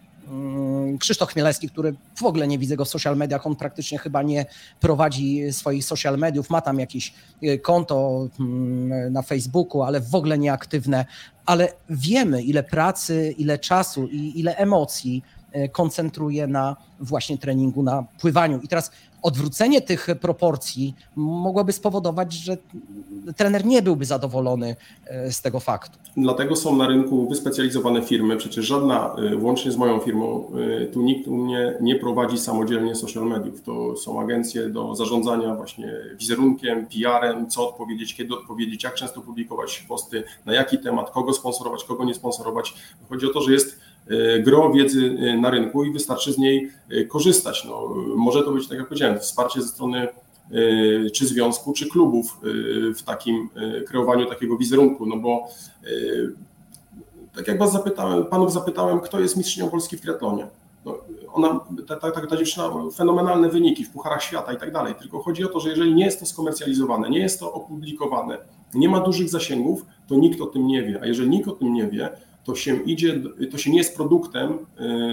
Krzysztof 1.00 1.32
Chmielewski, 1.32 1.70
który 1.70 1.96
w 2.15 2.24
ogóle 2.24 2.48
nie 2.48 2.60
widzę 2.60 2.77
go 2.77 2.86
w 2.86 2.89
social 2.89 3.18
mediach, 3.18 3.48
on 3.48 3.56
praktycznie 3.56 3.98
chyba 3.98 4.22
nie 4.22 4.46
prowadzi 4.80 5.53
swoich 5.53 5.86
social 5.86 6.18
mediów, 6.18 6.50
ma 6.50 6.62
tam 6.62 6.80
jakieś 6.80 7.13
y, 7.44 7.60
konto 7.60 8.27
mm, 8.39 9.13
na 9.13 9.22
Facebooku, 9.22 9.84
ale 9.84 10.01
w 10.01 10.15
ogóle 10.15 10.38
nieaktywne, 10.38 11.06
ale 11.46 11.74
wiemy 11.89 12.44
ile 12.44 12.63
pracy, 12.63 13.36
ile 13.38 13.60
czasu 13.60 14.08
i 14.08 14.39
ile 14.39 14.56
emocji 14.58 15.24
y, 15.56 15.70
koncentruje 15.70 16.48
na 16.48 16.75
właśnie 17.00 17.38
treningu, 17.38 17.84
na 17.84 18.03
pływaniu. 18.20 18.60
I 18.62 18.68
teraz 18.68 18.92
odwrócenie 19.24 19.82
tych 19.82 20.08
proporcji 20.22 20.96
mogłoby 21.15 21.74
spowodować, 21.74 22.34
że 22.34 22.58
trener 23.36 23.65
nie 23.65 23.82
byłby 23.82 24.06
zadowolony 24.06 24.75
e, 25.06 25.32
z 25.32 25.42
tego 25.42 25.60
faktu. 25.60 26.00
Dlatego 26.18 26.56
są 26.56 26.75
na 26.75 26.88
rynku 26.88 27.30
wyspecjalizowane 27.30 28.01
firmy. 28.01 28.38
Przecież 28.38 28.65
żadna, 28.65 29.15
e, 29.32 29.38
łącznie 29.38 29.72
z 29.72 29.77
moją 29.77 30.00
firmą, 30.00 30.51
e, 30.82 30.86
tu 30.86 31.01
nikt 31.01 31.27
u 31.27 31.38
mnie 31.38 31.77
nie 31.82 31.96
prowadzi 31.96 32.38
samodzielnie 32.38 32.96
social 32.96 33.25
mediów. 33.25 33.62
To 33.62 33.98
są 33.98 34.22
agencje 34.22 34.70
do 34.70 34.96
zarządzania 34.96 35.56
właśnie 35.56 35.94
wizerunkiem, 36.20 36.86
PR-em, 36.86 37.50
co 37.50 37.70
odpowiedzieć, 37.70 38.15
kiedy 38.15 38.34
odpowiedzieć, 38.34 38.84
jak 38.84 38.94
często 38.94 39.22
publikować 39.22 39.86
posty, 39.88 40.24
na 40.46 40.53
jaki 40.53 40.80
temat, 40.80 41.12
kogo 41.12 41.34
sponsorować, 41.34 41.84
kogo 41.84 42.06
nie 42.06 42.13
sponsorować. 42.13 42.74
Chodzi 43.10 43.25
o 43.25 43.30
to, 43.34 43.42
że 43.42 43.53
jest 43.53 43.80
gro 44.39 44.72
wiedzy 44.72 45.17
na 45.41 45.50
rynku 45.50 45.83
i 45.83 45.93
wystarczy 45.93 46.33
z 46.33 46.38
niej 46.38 46.72
korzystać. 47.10 47.65
No, 47.65 47.95
może 48.15 48.43
to 48.43 48.51
być, 48.51 48.67
tak 48.67 48.77
jak 48.77 48.88
powiedziałem, 48.88 49.19
wsparcie 49.19 49.62
ze 49.62 49.67
strony 49.67 50.07
czy 51.13 51.27
związku, 51.27 51.74
czy 51.74 51.89
klubów 51.89 52.39
w 52.95 53.03
takim 53.05 53.50
kreowaniu 53.88 54.25
takiego 54.25 54.57
wizerunku, 54.57 55.05
no 55.05 55.17
bo 55.17 55.48
tak 57.36 57.48
jak 57.48 57.60
was 57.60 57.72
zapytałem, 57.72 58.25
panów 58.25 58.53
zapytałem, 58.53 59.00
kto 59.00 59.19
jest 59.19 59.38
mistrzynią 59.38 59.69
Polski 59.69 59.98
w 59.98 60.01
triatlonie. 60.01 60.48
No, 60.86 60.98
ona, 61.33 61.60
ta, 61.88 61.95
ta, 61.95 62.12
ta 62.12 62.38
dziewczyna 62.38 62.69
fenomenalne 62.95 63.50
wyniki 63.50 63.86
w 63.86 63.89
pucharach 63.89 64.24
świata 64.24 64.53
i 64.53 64.57
tak 64.57 64.72
dalej, 64.72 64.95
tylko 65.00 65.19
chodzi 65.19 65.45
o 65.45 65.48
to, 65.48 65.60
że 65.60 65.69
jeżeli 65.69 65.93
nie 65.93 66.05
jest 66.05 66.19
to 66.19 66.25
skomercjalizowane, 66.25 67.10
nie 67.10 67.19
jest 67.19 67.39
to 67.39 67.53
opublikowane, 67.53 68.38
nie 68.74 68.89
ma 68.89 69.00
dużych 69.00 69.29
zasięgów, 69.29 69.86
to 70.07 70.15
nikt 70.15 70.41
o 70.41 70.45
tym 70.45 70.67
nie 70.67 70.83
wie, 70.83 71.00
a 71.01 71.05
jeżeli 71.05 71.29
nikt 71.29 71.48
o 71.48 71.51
tym 71.51 71.74
nie 71.74 71.88
wie, 71.88 72.10
to 72.43 72.55
się 72.55 72.83
idzie, 72.83 73.21
to 73.51 73.57
się 73.57 73.71
nie 73.71 73.77
jest 73.77 73.95
produktem 73.95 74.57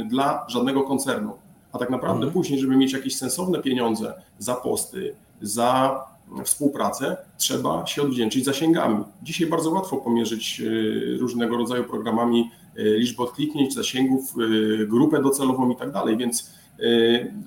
dla 0.09 0.47
żadnego 0.49 0.83
koncernu. 0.83 1.33
A 1.73 1.79
tak 1.79 1.91
naprawdę 1.91 2.27
mhm. 2.27 2.33
później, 2.33 2.61
żeby 2.61 2.77
mieć 2.77 2.93
jakieś 2.93 3.17
sensowne 3.17 3.63
pieniądze 3.63 4.15
za 4.39 4.55
posty, 4.55 5.15
za 5.43 6.01
współpracę, 6.45 7.17
trzeba 7.39 7.87
się 7.87 8.03
odwdzięczyć 8.03 8.45
zasięgami. 8.45 9.05
Dzisiaj 9.23 9.49
bardzo 9.49 9.71
łatwo 9.71 9.97
pomierzyć 9.97 10.61
y, 10.61 11.17
różnego 11.21 11.57
rodzaju 11.57 11.85
programami 11.85 12.51
y, 12.79 12.97
liczbę 12.99 13.23
odkliknięć, 13.23 13.75
zasięgów, 13.75 14.35
y, 14.39 14.87
grupę 14.87 15.23
docelową 15.23 15.71
i 15.71 15.77
tak 15.77 15.93
dalej, 15.93 16.17
więc 16.17 16.61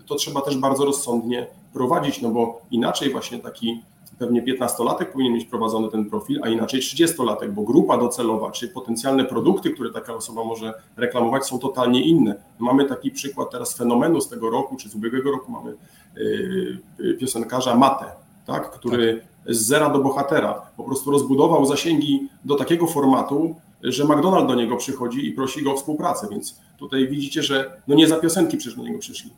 to 0.05 0.15
trzeba 0.15 0.41
też 0.41 0.57
bardzo 0.57 0.85
rozsądnie 0.85 1.47
prowadzić, 1.73 2.21
no 2.21 2.29
bo 2.29 2.61
inaczej 2.71 3.11
właśnie 3.11 3.39
taki 3.39 3.81
pewnie 4.19 4.43
15-latek 4.43 5.05
powinien 5.05 5.33
mieć 5.33 5.45
prowadzony 5.45 5.89
ten 5.89 6.09
profil, 6.09 6.39
a 6.43 6.49
inaczej 6.49 6.81
30-latek, 6.81 7.51
bo 7.51 7.61
grupa 7.61 7.97
docelowa, 7.97 8.51
czy 8.51 8.67
potencjalne 8.67 9.25
produkty, 9.25 9.69
które 9.69 9.89
taka 9.89 10.13
osoba 10.13 10.43
może 10.43 10.73
reklamować, 10.97 11.45
są 11.45 11.59
totalnie 11.59 12.03
inne. 12.03 12.35
Mamy 12.59 12.85
taki 12.85 13.11
przykład 13.11 13.51
teraz 13.51 13.77
fenomenu 13.77 14.21
z 14.21 14.29
tego 14.29 14.49
roku, 14.49 14.75
czy 14.77 14.89
z 14.89 14.95
ubiegłego 14.95 15.31
roku 15.31 15.51
mamy 15.51 15.75
yy, 16.97 17.13
piosenkarza 17.13 17.75
Matę, 17.75 18.05
tak, 18.45 18.71
który 18.71 19.23
tak. 19.45 19.55
z 19.55 19.65
zera 19.65 19.89
do 19.89 19.99
bohatera 19.99 20.61
po 20.77 20.83
prostu 20.83 21.11
rozbudował 21.11 21.65
zasięgi 21.65 22.27
do 22.45 22.55
takiego 22.55 22.87
formatu, 22.87 23.55
że 23.83 24.05
McDonald 24.05 24.47
do 24.47 24.55
niego 24.55 24.77
przychodzi 24.77 25.27
i 25.27 25.31
prosi 25.31 25.63
go 25.63 25.71
o 25.71 25.77
współpracę, 25.77 26.27
więc 26.31 26.59
tutaj 26.77 27.07
widzicie, 27.07 27.43
że 27.43 27.81
no 27.87 27.95
nie 27.95 28.07
za 28.07 28.15
piosenki 28.15 28.57
przecież 28.57 28.77
do 28.77 28.83
niego 28.83 28.99
przyszli 28.99 29.31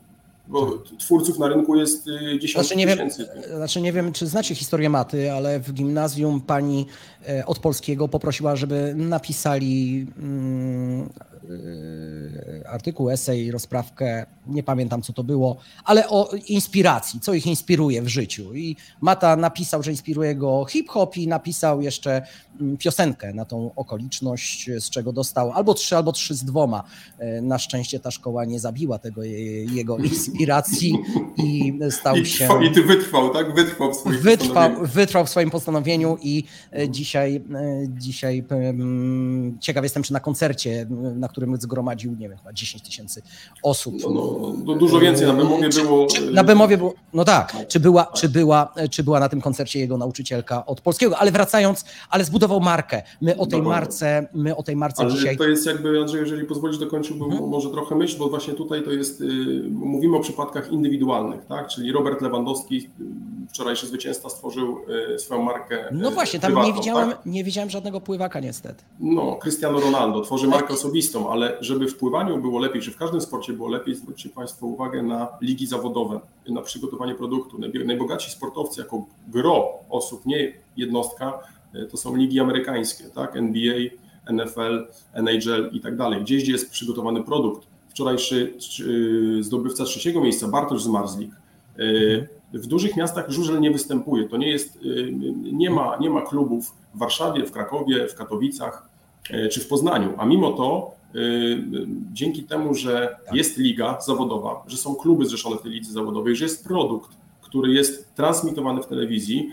bo 0.48 0.82
twórców 0.98 1.38
na 1.38 1.48
rynku 1.48 1.76
jest 1.76 2.06
y, 2.06 2.38
dziesiątki 2.38 2.50
znaczy, 2.52 2.76
nie 2.76 2.86
tysięcy. 2.86 3.28
Wiem, 3.34 3.56
znaczy 3.56 3.80
nie 3.80 3.92
wiem, 3.92 4.12
czy 4.12 4.26
znacie 4.26 4.54
historię 4.54 4.90
maty, 4.90 5.32
ale 5.32 5.60
w 5.60 5.72
gimnazjum 5.72 6.40
pani 6.40 6.86
e, 7.28 7.46
od 7.46 7.58
polskiego 7.58 8.08
poprosiła, 8.08 8.56
żeby 8.56 8.94
napisali 8.96 10.06
mm, 10.18 11.08
artykuł, 12.66 13.10
esej, 13.10 13.50
rozprawkę, 13.50 14.26
nie 14.46 14.62
pamiętam 14.62 15.02
co 15.02 15.12
to 15.12 15.24
było, 15.24 15.56
ale 15.84 16.08
o 16.08 16.30
inspiracji, 16.46 17.20
co 17.20 17.34
ich 17.34 17.46
inspiruje 17.46 18.02
w 18.02 18.08
życiu. 18.08 18.54
I 18.54 18.76
Mata 19.00 19.36
napisał, 19.36 19.82
że 19.82 19.90
inspiruje 19.90 20.34
go 20.34 20.64
hip-hop 20.68 21.16
i 21.16 21.28
napisał 21.28 21.80
jeszcze 21.80 22.22
mm, 22.60 22.76
piosenkę 22.76 23.34
na 23.34 23.44
tą 23.44 23.70
okoliczność, 23.76 24.70
z 24.80 24.90
czego 24.90 25.12
dostał 25.12 25.52
albo 25.52 25.74
trzy, 25.74 25.96
albo 25.96 26.12
trzy 26.12 26.34
z 26.34 26.44
dwoma. 26.44 26.82
E, 27.18 27.42
na 27.42 27.58
szczęście 27.58 28.00
ta 28.00 28.10
szkoła 28.10 28.44
nie 28.44 28.60
zabiła 28.60 28.98
tego 28.98 29.22
jego 29.22 29.98
inspiracji 30.10 30.98
i 31.36 31.78
stał 31.90 32.16
I 32.16 32.26
się. 32.26 32.48
I 32.64 32.72
ty 32.72 32.82
wytrwał, 32.82 33.30
tak? 33.30 33.54
Wytrwał 33.54 33.92
w 33.92 33.96
swoim 33.96 34.18
wytrwał, 34.18 34.70
wytrwał 34.82 35.26
w 35.26 35.30
swoim 35.30 35.50
postanowieniu 35.50 36.18
i 36.22 36.44
e, 36.72 36.88
dzisiaj, 36.88 37.36
e, 37.36 37.40
dzisiaj 37.88 38.44
ciekaw 39.60 39.82
jestem, 39.82 40.02
czy 40.02 40.12
na 40.12 40.20
koncercie, 40.20 40.86
na 41.14 41.28
którym 41.28 41.35
zgromadził, 41.58 42.12
nie 42.12 42.28
wiem, 42.28 42.38
chyba 42.38 42.52
10 42.52 42.82
tysięcy 42.82 43.22
osób. 43.62 43.94
No, 44.14 44.54
no, 44.64 44.74
dużo 44.74 45.00
więcej 45.00 45.26
na 45.26 45.32
Bemowie 45.32 45.68
było. 45.68 46.06
Czy, 46.06 46.30
na 46.30 46.44
Bemowie 46.44 46.78
było, 46.78 46.94
no 47.12 47.24
tak, 47.24 47.56
czy 47.68 47.80
była, 47.80 48.04
czy, 48.04 48.28
była, 48.28 48.74
czy 48.90 49.04
była 49.04 49.20
na 49.20 49.28
tym 49.28 49.40
koncercie 49.40 49.78
jego 49.80 49.98
nauczycielka 49.98 50.66
od 50.66 50.80
polskiego, 50.80 51.18
ale 51.18 51.32
wracając, 51.32 51.84
ale 52.10 52.24
zbudował 52.24 52.60
markę. 52.60 53.02
My 53.20 53.36
o 53.36 53.46
tej 53.46 53.62
marce, 53.62 54.28
my 54.34 54.56
o 54.56 54.62
tej 54.62 54.76
marce 54.76 55.02
ale 55.02 55.12
dzisiaj. 55.12 55.36
To 55.36 55.48
jest 55.48 55.66
jakby, 55.66 56.00
Andrzej, 56.00 56.20
jeżeli 56.20 56.44
pozwolisz, 56.44 56.78
dokończyłbym 56.78 57.30
hmm. 57.30 57.48
może 57.50 57.70
trochę 57.70 57.94
myśl, 57.94 58.18
bo 58.18 58.28
właśnie 58.28 58.54
tutaj 58.54 58.84
to 58.84 58.92
jest, 58.92 59.20
y, 59.20 59.24
mówimy 59.70 60.16
o 60.16 60.20
przypadkach 60.20 60.72
indywidualnych, 60.72 61.46
tak? 61.46 61.68
Czyli 61.68 61.92
Robert 61.92 62.22
Lewandowski, 62.22 62.90
wczorajszy 63.48 63.86
zwycięzca, 63.86 64.28
stworzył 64.28 64.78
e, 65.14 65.18
swoją 65.18 65.42
markę. 65.42 65.88
No 65.92 66.10
właśnie, 66.10 66.40
tam 66.40 66.52
prywatną, 66.52 66.72
nie, 66.72 66.78
widziałem, 66.78 67.10
tak? 67.10 67.26
nie 67.26 67.44
widziałem 67.44 67.70
żadnego 67.70 68.00
pływaka 68.00 68.40
niestety. 68.40 68.84
No, 69.00 69.38
Cristiano 69.42 69.80
Ronaldo 69.80 70.20
tworzy 70.20 70.48
markę 70.48 70.74
osobistą, 70.74 71.25
ale 71.30 71.56
żeby 71.60 71.88
w 71.88 71.96
pływaniu 71.96 72.38
było 72.38 72.58
lepiej, 72.58 72.82
czy 72.82 72.90
w 72.90 72.96
każdym 72.96 73.20
sporcie 73.20 73.52
było 73.52 73.68
lepiej, 73.68 73.94
zwróćcie 73.94 74.28
Państwo 74.28 74.66
uwagę 74.66 75.02
na 75.02 75.28
ligi 75.40 75.66
zawodowe, 75.66 76.20
na 76.48 76.62
przygotowanie 76.62 77.14
produktu. 77.14 77.58
Najbogatsi 77.84 78.30
sportowcy 78.30 78.80
jako 78.80 79.04
gro 79.28 79.68
osób, 79.90 80.26
nie 80.26 80.52
jednostka, 80.76 81.38
e, 81.74 81.86
to 81.86 81.96
są 81.96 82.16
ligi 82.16 82.40
amerykańskie, 82.40 83.04
tak? 83.04 83.36
NBA, 83.36 83.76
NFL, 84.26 84.86
NHL 85.12 85.70
i 85.72 85.80
tak 85.80 85.96
dalej. 85.96 86.20
Gdzieś, 86.20 86.42
gdzie 86.42 86.52
jest 86.52 86.70
przygotowany 86.70 87.22
produkt 87.22 87.66
wczorajszy 87.88 88.54
zdobywca 89.40 89.84
trzeciego 89.84 90.20
miejsca, 90.20 90.48
Bartosz 90.48 90.82
Zmarzlik. 90.82 91.30
E, 91.78 92.58
w 92.58 92.66
dużych 92.66 92.96
miastach 92.96 93.30
żużel 93.30 93.60
nie 93.60 93.70
występuje. 93.70 94.28
To 94.28 94.36
nie 94.36 94.50
jest, 94.50 94.76
e, 94.76 95.12
nie 95.52 95.70
ma, 95.70 95.96
nie 96.00 96.10
ma 96.10 96.22
klubów 96.22 96.74
w 96.94 96.98
Warszawie, 96.98 97.46
w 97.46 97.52
Krakowie, 97.52 98.08
w 98.08 98.14
Katowicach 98.14 98.88
e, 99.30 99.48
czy 99.48 99.60
w 99.60 99.68
Poznaniu, 99.68 100.14
a 100.18 100.26
mimo 100.26 100.52
to 100.52 100.94
dzięki 102.12 102.42
temu, 102.42 102.74
że 102.74 103.16
tak. 103.26 103.34
jest 103.34 103.58
liga 103.58 103.98
zawodowa, 104.00 104.62
że 104.66 104.76
są 104.76 104.94
kluby 104.94 105.26
zrzeszone 105.26 105.56
w 105.56 105.62
tej 105.62 105.70
lidze 105.72 105.92
zawodowej, 105.92 106.36
że 106.36 106.44
jest 106.44 106.64
produkt, 106.64 107.10
który 107.42 107.72
jest 107.72 108.14
transmitowany 108.14 108.82
w 108.82 108.86
telewizji, 108.86 109.50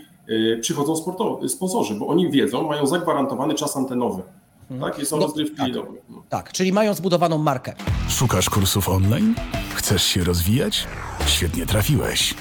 przychodzą 0.60 0.96
sportowi, 0.96 1.48
sponsorzy, 1.48 1.94
bo 1.94 2.06
oni 2.06 2.30
wiedzą, 2.30 2.68
mają 2.68 2.86
zagwarantowany 2.86 3.54
czas 3.54 3.76
antenowy. 3.76 4.22
Mhm. 4.70 4.92
Tak, 4.92 5.02
i 5.02 5.06
są 5.06 5.16
no, 5.16 5.22
rozgrywki 5.22 5.56
tak, 5.56 5.72
no. 6.10 6.22
tak, 6.28 6.52
czyli 6.52 6.72
mają 6.72 6.94
zbudowaną 6.94 7.38
markę. 7.38 7.74
Szukasz 8.08 8.50
kursów 8.50 8.88
online? 8.88 9.34
Chcesz 9.74 10.02
się 10.02 10.24
rozwijać? 10.24 10.86
Świetnie 11.26 11.66
trafiłeś. 11.66 12.34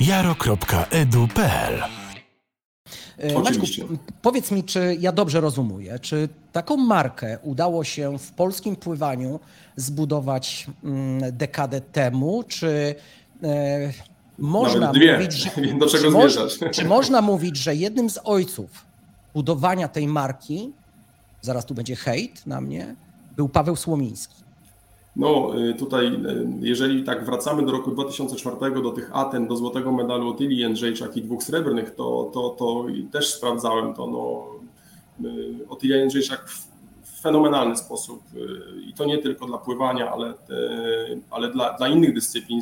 jaro.edu.pl 0.00 1.82
e, 3.18 3.38
Maćku, 3.38 3.66
powiedz 4.22 4.50
mi, 4.50 4.64
czy 4.64 4.96
ja 5.00 5.12
dobrze 5.12 5.40
rozumuję, 5.40 5.98
czy 5.98 6.28
taką 6.52 6.76
markę 6.76 7.38
udało 7.42 7.84
się 7.84 8.18
w 8.18 8.32
polskim 8.32 8.76
pływaniu 8.76 9.40
zbudować 9.76 10.66
mm, 10.84 11.36
dekadę 11.36 11.80
temu, 11.80 12.44
czy 12.48 12.94
e, 13.42 13.92
można 14.38 14.92
mówić, 14.92 15.32
że, 15.42 15.50
do 15.78 15.86
czego 15.86 16.28
czy, 16.28 16.70
czy 16.70 16.84
można 16.84 17.22
mówić, 17.22 17.56
że 17.56 17.74
jednym 17.74 18.10
z 18.10 18.18
ojców 18.24 18.70
budowania 19.34 19.88
tej 19.88 20.08
marki 20.08 20.72
zaraz 21.42 21.66
tu 21.66 21.74
będzie 21.74 21.96
hejt 21.96 22.46
na 22.46 22.60
mnie, 22.60 22.94
był 23.36 23.48
Paweł 23.48 23.76
Słomiński. 23.76 24.47
No 25.18 25.58
y, 25.58 25.74
tutaj, 25.74 26.06
y, 26.06 26.46
jeżeli 26.60 27.04
tak 27.04 27.24
wracamy 27.24 27.66
do 27.66 27.72
roku 27.72 27.90
2004, 27.90 28.82
do 28.82 28.90
tych 28.90 29.16
Aten, 29.16 29.48
do 29.48 29.56
złotego 29.56 29.92
medalu 29.92 30.28
Otylii 30.28 30.58
Jędrzejczak 30.58 31.16
i 31.16 31.22
dwóch 31.22 31.42
srebrnych, 31.42 31.94
to, 31.94 32.30
to, 32.34 32.48
to 32.48 32.86
też 33.12 33.34
sprawdzałem 33.34 33.94
to. 33.94 34.06
No, 34.06 34.46
y, 35.28 35.68
Otylia 35.68 35.96
Jędrzejczak 35.96 36.48
w 37.02 37.20
fenomenalny 37.20 37.76
sposób 37.76 38.22
i 38.88 38.94
to 38.94 39.04
nie 39.04 39.18
tylko 39.18 39.46
dla 39.46 39.58
pływania, 39.58 40.10
ale, 40.12 40.34
ale 41.30 41.50
dla, 41.52 41.72
dla 41.72 41.88
innych 41.88 42.14
dyscyplin, 42.14 42.60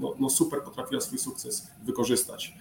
no, 0.00 0.14
no 0.18 0.30
super 0.30 0.62
potrafiła 0.62 1.00
swój 1.00 1.18
sukces 1.18 1.70
wykorzystać. 1.84 2.54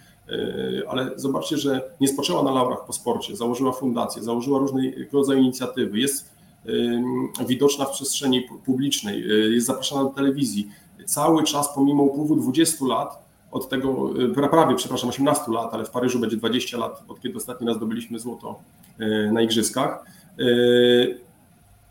Ale 0.88 1.12
zobaczcie, 1.16 1.58
że 1.58 1.82
nie 2.02 2.08
spoczęła 2.08 2.44
na 2.44 2.52
laurach 2.52 2.86
po 2.86 2.94
sporcie, 2.94 3.36
założyła 3.36 3.72
fundację, 3.72 4.24
założyła 4.24 4.60
różne 4.60 4.82
rodzaju 5.14 5.40
inicjatywy, 5.40 6.00
jest 6.00 6.35
widoczna 7.48 7.86
w 7.86 7.92
przestrzeni 7.92 8.42
publicznej, 8.66 9.24
jest 9.54 9.68
zapraszana 9.68 10.04
do 10.04 10.10
telewizji. 10.10 10.68
Cały 11.06 11.44
czas, 11.44 11.70
pomimo 11.76 12.04
upływu 12.04 12.36
20 12.36 12.86
lat, 12.86 13.26
od 13.52 13.70
tego, 13.70 14.10
prawie, 14.34 14.76
przepraszam, 14.76 15.10
18 15.10 15.52
lat, 15.52 15.74
ale 15.74 15.86
w 15.86 15.90
Paryżu 15.90 16.20
będzie 16.20 16.38
20 16.38 16.78
lat, 16.78 17.04
od 17.08 17.22
kiedy 17.22 17.38
ostatni 17.38 17.68
raz 17.68 17.78
zdobyliśmy 17.78 18.20
złoto 18.20 18.60
na 19.32 19.42
Igrzyskach, 19.42 20.06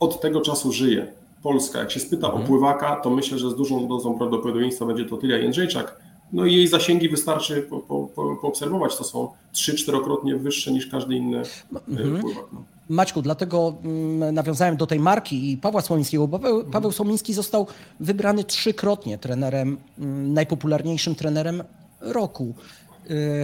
od 0.00 0.20
tego 0.20 0.40
czasu 0.40 0.72
żyje. 0.72 1.06
Polska. 1.44 1.78
Jak 1.78 1.90
się 1.90 2.00
spyta 2.00 2.26
mhm. 2.26 2.44
o 2.44 2.46
pływaka, 2.46 2.96
to 2.96 3.10
myślę, 3.10 3.38
że 3.38 3.50
z 3.50 3.54
dużą 3.54 3.88
dozą 3.88 4.18
prawdopodobieństwa 4.18 4.86
będzie 4.86 5.04
to 5.04 5.16
Tylia 5.16 5.36
Jędrzejczak. 5.36 5.96
No 6.32 6.44
i 6.44 6.54
jej 6.54 6.68
zasięgi 6.68 7.08
wystarczy 7.08 7.62
po, 7.62 7.78
po, 7.78 8.08
po, 8.14 8.36
poobserwować. 8.36 8.96
To 8.96 9.04
są 9.04 9.28
trzy, 9.52 9.74
czterokrotnie 9.74 10.36
wyższe 10.36 10.72
niż 10.72 10.86
każdy 10.86 11.14
inny 11.14 11.42
mhm. 11.88 12.20
pływak. 12.20 12.44
No. 12.52 12.62
Maćku, 12.88 13.22
dlatego 13.22 13.74
mm, 13.84 14.34
nawiązałem 14.34 14.76
do 14.76 14.86
tej 14.86 15.00
marki 15.00 15.52
i 15.52 15.56
Pawła 15.56 15.80
Słomińskiego. 15.80 16.28
Paweł, 16.28 16.54
mhm. 16.54 16.72
Paweł 16.72 16.92
Słomiński 16.92 17.34
został 17.34 17.66
wybrany 18.00 18.44
trzykrotnie 18.44 19.18
trenerem, 19.18 19.78
mm, 19.98 20.32
najpopularniejszym 20.32 21.14
trenerem 21.14 21.62
roku 22.00 22.54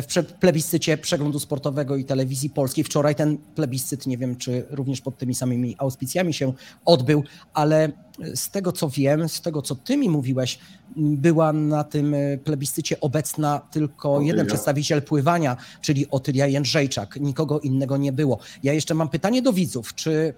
w 0.03 0.33
plebiscycie 0.41 0.99
przeglądu 0.99 1.41
sportowego 1.41 1.97
i 1.97 2.05
telewizji 2.05 2.51
polskiej. 2.51 2.85
Wczoraj 2.85 3.15
ten 3.15 3.39
plebiscyt, 3.39 4.07
nie 4.07 4.19
wiem 4.19 4.37
czy 4.37 4.67
również 4.71 5.01
pod 5.01 5.19
tymi 5.19 5.35
samymi 5.35 5.77
auspicjami 5.79 6.35
się 6.35 6.53
odbył, 6.85 7.25
ale 7.55 7.93
z 8.35 8.51
tego 8.51 8.73
co 8.73 8.89
wiem, 8.89 9.29
z 9.29 9.41
tego 9.41 9.63
co 9.63 9.75
ty 9.75 9.97
mi 9.97 10.09
mówiłeś, 10.09 10.59
była 10.97 11.53
na 11.53 11.85
tym 11.85 12.15
plebiscycie 12.45 13.01
obecna 13.01 13.61
tylko 13.71 14.15
Otylia. 14.15 14.29
jeden 14.29 14.47
przedstawiciel 14.47 15.03
pływania, 15.03 15.57
czyli 15.81 16.11
Otylia 16.11 16.47
Jędrzejczak. 16.47 17.17
Nikogo 17.21 17.61
innego 17.61 17.97
nie 17.97 18.13
było. 18.13 18.39
Ja 18.63 18.73
jeszcze 18.73 18.95
mam 18.95 19.09
pytanie 19.09 19.43
do 19.43 19.53
widzów, 19.53 19.95
czy, 19.95 20.35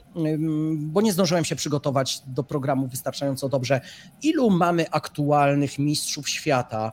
bo 0.77 1.01
nie 1.01 1.13
zdążyłem 1.13 1.45
się 1.45 1.57
przygotować 1.57 2.23
do 2.27 2.43
programu 2.43 2.89
wystarczająco 2.89 3.49
dobrze, 3.49 3.81
ilu 4.23 4.51
mamy 4.51 4.91
aktualnych 4.91 5.79
mistrzów 5.79 6.29
świata? 6.29 6.93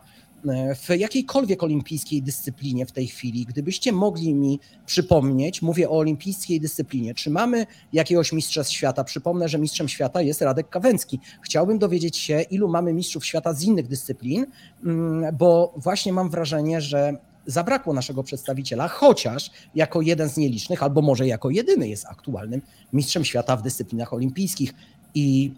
W 0.75 0.89
jakiejkolwiek 0.89 1.63
olimpijskiej 1.63 2.21
dyscyplinie 2.21 2.85
w 2.85 2.91
tej 2.91 3.07
chwili, 3.07 3.45
gdybyście 3.45 3.91
mogli 3.91 4.33
mi 4.33 4.59
przypomnieć, 4.85 5.61
mówię 5.61 5.89
o 5.89 5.97
olimpijskiej 5.97 6.61
dyscyplinie, 6.61 7.13
czy 7.13 7.29
mamy 7.29 7.65
jakiegoś 7.93 8.33
mistrza 8.33 8.63
świata? 8.63 9.03
Przypomnę, 9.03 9.49
że 9.49 9.59
mistrzem 9.59 9.89
świata 9.89 10.21
jest 10.21 10.41
Radek 10.41 10.69
Kawęcki. 10.69 11.19
Chciałbym 11.41 11.79
dowiedzieć 11.79 12.17
się, 12.17 12.41
ilu 12.41 12.69
mamy 12.69 12.93
mistrzów 12.93 13.25
świata 13.25 13.53
z 13.53 13.63
innych 13.63 13.87
dyscyplin, 13.87 14.45
mm, 14.85 15.35
bo 15.37 15.73
właśnie 15.77 16.13
mam 16.13 16.29
wrażenie, 16.29 16.81
że 16.81 17.13
zabrakło 17.45 17.93
naszego 17.93 18.23
przedstawiciela, 18.23 18.87
chociaż 18.87 19.51
jako 19.75 20.01
jeden 20.01 20.29
z 20.29 20.37
nielicznych, 20.37 20.83
albo 20.83 21.01
może 21.01 21.27
jako 21.27 21.49
jedyny 21.49 21.87
jest 21.87 22.05
aktualnym 22.05 22.61
mistrzem 22.93 23.25
świata 23.25 23.57
w 23.57 23.61
dyscyplinach 23.61 24.13
olimpijskich. 24.13 24.73
I 25.15 25.51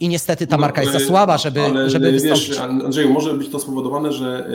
i 0.00 0.08
niestety 0.08 0.46
ta 0.46 0.56
no, 0.56 0.60
marka 0.60 0.80
jest 0.82 0.92
za 0.92 1.00
słaba, 1.00 1.38
żeby, 1.38 1.60
ale, 1.60 1.90
żeby 1.90 2.12
wystąpić. 2.12 2.48
Wiesz, 2.48 2.58
Andrzeju, 2.58 3.12
może 3.12 3.34
być 3.34 3.48
to 3.48 3.58
spowodowane, 3.58 4.12
że 4.12 4.50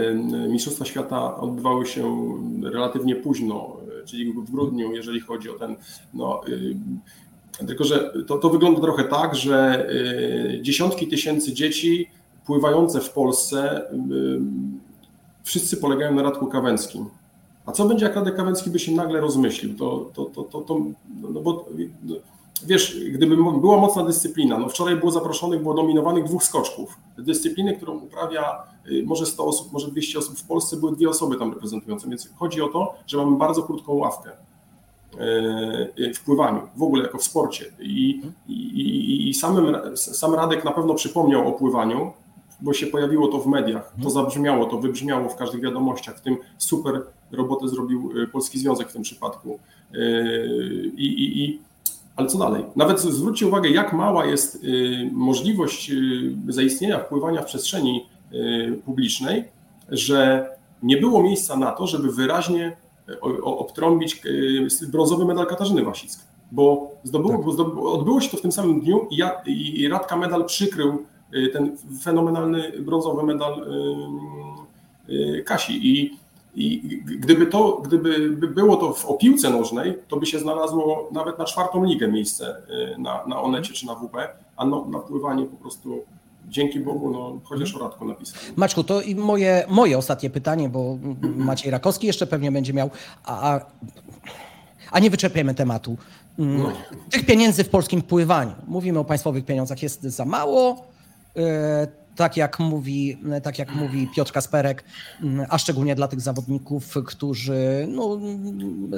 Mistrzostwa 0.49 0.85
Świata 0.85 1.37
odbywały 1.37 1.85
się 1.85 2.33
relatywnie 2.63 3.15
późno, 3.15 3.77
czyli 4.05 4.33
w 4.33 4.51
grudniu, 4.51 4.93
jeżeli 4.93 5.19
chodzi 5.19 5.49
o 5.49 5.53
ten. 5.53 5.75
No, 6.13 6.41
tylko, 7.67 7.83
że 7.83 8.13
to, 8.27 8.37
to 8.37 8.49
wygląda 8.49 8.81
trochę 8.81 9.03
tak, 9.03 9.35
że 9.35 9.89
y, 9.89 10.59
dziesiątki 10.61 11.07
tysięcy 11.07 11.53
dzieci 11.53 12.09
pływające 12.45 13.01
w 13.01 13.09
Polsce 13.09 13.81
wszyscy 15.43 15.77
polegają 15.77 16.15
na 16.15 16.23
Radku 16.23 16.47
Kawęckim. 16.47 17.05
A 17.65 17.71
co 17.71 17.85
będzie, 17.85 18.05
jak 18.05 18.15
Radek 18.15 18.35
Kawęcki 18.35 18.69
by 18.69 18.79
się 18.79 18.91
nagle 18.91 19.21
rozmyślił? 19.21 19.77
To, 19.77 20.11
to, 20.13 20.25
to, 20.25 20.43
to, 20.43 20.61
to 20.61 20.81
no 21.33 21.41
bo 21.41 21.65
wiesz, 22.65 22.99
gdyby 23.09 23.37
była 23.37 23.77
mocna 23.77 24.03
dyscyplina, 24.03 24.57
no 24.57 24.69
wczoraj 24.69 24.95
było 24.95 25.11
zaproszonych, 25.11 25.61
było 25.61 25.73
nominowanych 25.73 26.23
dwóch 26.23 26.43
skoczków. 26.43 26.97
Dyscypliny, 27.17 27.75
którą 27.75 27.93
uprawia 27.97 28.63
y, 28.91 29.03
może 29.05 29.25
100 29.25 29.45
osób, 29.45 29.71
może 29.73 29.87
200 29.87 30.19
osób 30.19 30.37
w 30.37 30.47
Polsce, 30.47 30.77
były 30.77 30.95
dwie 30.95 31.09
osoby 31.09 31.35
tam 31.35 31.53
reprezentujące, 31.53 32.09
więc 32.09 32.29
chodzi 32.35 32.61
o 32.61 32.67
to, 32.67 32.95
że 33.07 33.17
mamy 33.17 33.37
bardzo 33.37 33.63
krótką 33.63 33.93
ławkę 33.93 34.29
y, 34.29 35.17
y, 36.03 36.13
w 36.13 36.23
pływaniu, 36.23 36.61
w 36.75 36.83
ogóle 36.83 37.03
jako 37.03 37.17
w 37.17 37.23
sporcie. 37.23 37.65
I, 37.79 38.21
i, 38.47 39.29
i 39.29 39.33
samym, 39.33 39.75
sam 39.95 40.35
Radek 40.35 40.65
na 40.65 40.71
pewno 40.71 40.93
przypomniał 40.93 41.47
o 41.47 41.51
pływaniu, 41.51 42.13
bo 42.61 42.73
się 42.73 42.87
pojawiło 42.87 43.27
to 43.27 43.39
w 43.39 43.47
mediach, 43.47 43.93
to 44.03 44.09
zabrzmiało, 44.09 44.65
to 44.65 44.77
wybrzmiało 44.77 45.29
w 45.29 45.35
każdych 45.35 45.61
wiadomościach, 45.61 46.17
w 46.17 46.21
tym 46.21 46.37
super 46.57 47.01
robotę 47.31 47.67
zrobił 47.67 48.11
Polski 48.31 48.59
Związek 48.59 48.89
w 48.89 48.93
tym 48.93 49.01
przypadku. 49.01 49.59
I, 50.97 51.43
i 51.43 51.59
ale 52.21 52.29
co 52.29 52.37
dalej? 52.37 52.63
Nawet 52.75 52.99
zwróćcie 52.99 53.47
uwagę, 53.47 53.69
jak 53.69 53.93
mała 53.93 54.25
jest 54.25 54.63
y, 54.63 55.09
możliwość 55.13 55.91
y, 55.91 56.53
zaistnienia 56.53 56.99
wpływania 56.99 57.41
w 57.41 57.45
przestrzeni 57.45 58.05
y, 58.33 58.81
publicznej, 58.85 59.43
że 59.89 60.49
nie 60.83 60.97
było 60.97 61.23
miejsca 61.23 61.57
na 61.57 61.71
to, 61.71 61.87
żeby 61.87 62.11
wyraźnie 62.11 62.77
obtrąbić 63.43 64.21
brązowy 64.87 65.25
medal 65.25 65.47
Katarzyny 65.47 65.83
Wasickiej. 65.83 66.25
Bo, 66.51 66.91
zdobyło, 67.03 67.33
tak. 67.33 67.45
bo 67.45 67.51
zdobyło, 67.51 67.93
odbyło 67.93 68.21
się 68.21 68.29
to 68.29 68.37
w 68.37 68.41
tym 68.41 68.51
samym 68.51 68.81
dniu 68.81 69.07
i, 69.09 69.17
ja, 69.17 69.41
i 69.45 69.87
Radka 69.87 70.15
medal 70.15 70.45
przykrył 70.45 71.05
ten 71.53 71.77
fenomenalny 72.01 72.71
brązowy 72.79 73.23
medal 73.23 73.65
Kasi. 75.45 75.87
I 75.87 76.17
i 76.55 77.01
gdyby 77.05 77.47
to, 77.47 77.81
gdyby 77.85 78.29
było 78.47 78.75
to 78.75 78.93
w 78.93 79.05
opiłce 79.05 79.49
nożnej, 79.49 79.97
to 80.07 80.17
by 80.17 80.25
się 80.25 80.39
znalazło 80.39 81.09
nawet 81.11 81.39
na 81.39 81.45
czwartą 81.45 81.83
ligę 81.83 82.07
miejsce 82.07 82.55
y, 82.95 82.97
na, 82.97 83.25
na 83.27 83.41
Onecie 83.41 83.73
czy 83.73 83.85
na 83.85 83.95
WP, 83.95 84.15
a 84.57 84.65
no, 84.65 84.85
na 84.85 84.99
pływanie 84.99 85.45
po 85.45 85.57
prostu 85.57 86.03
dzięki 86.47 86.79
Bogu, 86.79 87.11
no, 87.11 87.39
chociaż 87.43 87.75
o 87.75 87.79
Radku 87.79 88.05
napisałem. 88.05 88.45
Maczku, 88.55 88.83
to 88.83 89.01
i 89.01 89.15
moje, 89.15 89.65
moje 89.69 89.97
ostatnie 89.97 90.29
pytanie, 90.29 90.69
bo 90.69 90.97
Maciej 91.35 91.71
Rakowski 91.71 92.07
jeszcze 92.07 92.27
pewnie 92.27 92.51
będzie 92.51 92.73
miał, 92.73 92.89
a, 93.23 93.59
a 94.91 94.99
nie 94.99 95.09
wyczerpiemy 95.09 95.55
tematu. 95.55 95.97
Mm, 96.39 96.57
no. 96.57 96.71
Tych 97.09 97.25
pieniędzy 97.25 97.63
w 97.63 97.69
polskim 97.69 98.01
pływaniu, 98.01 98.51
mówimy 98.67 98.99
o 98.99 99.03
państwowych 99.03 99.45
pieniądzach, 99.45 99.83
jest 99.83 100.03
za 100.03 100.25
mało, 100.25 100.85
y, 101.37 101.41
tak 102.15 102.37
jak 102.37 102.59
mówi, 102.59 103.17
tak 103.43 103.59
jak 103.59 103.75
mówi 103.75 104.07
Piotr 104.15 104.31
Kasperek, 104.31 104.83
a 105.49 105.57
szczególnie 105.57 105.95
dla 105.95 106.07
tych 106.07 106.21
zawodników, 106.21 106.95
którzy 107.05 107.87
no, 107.87 108.19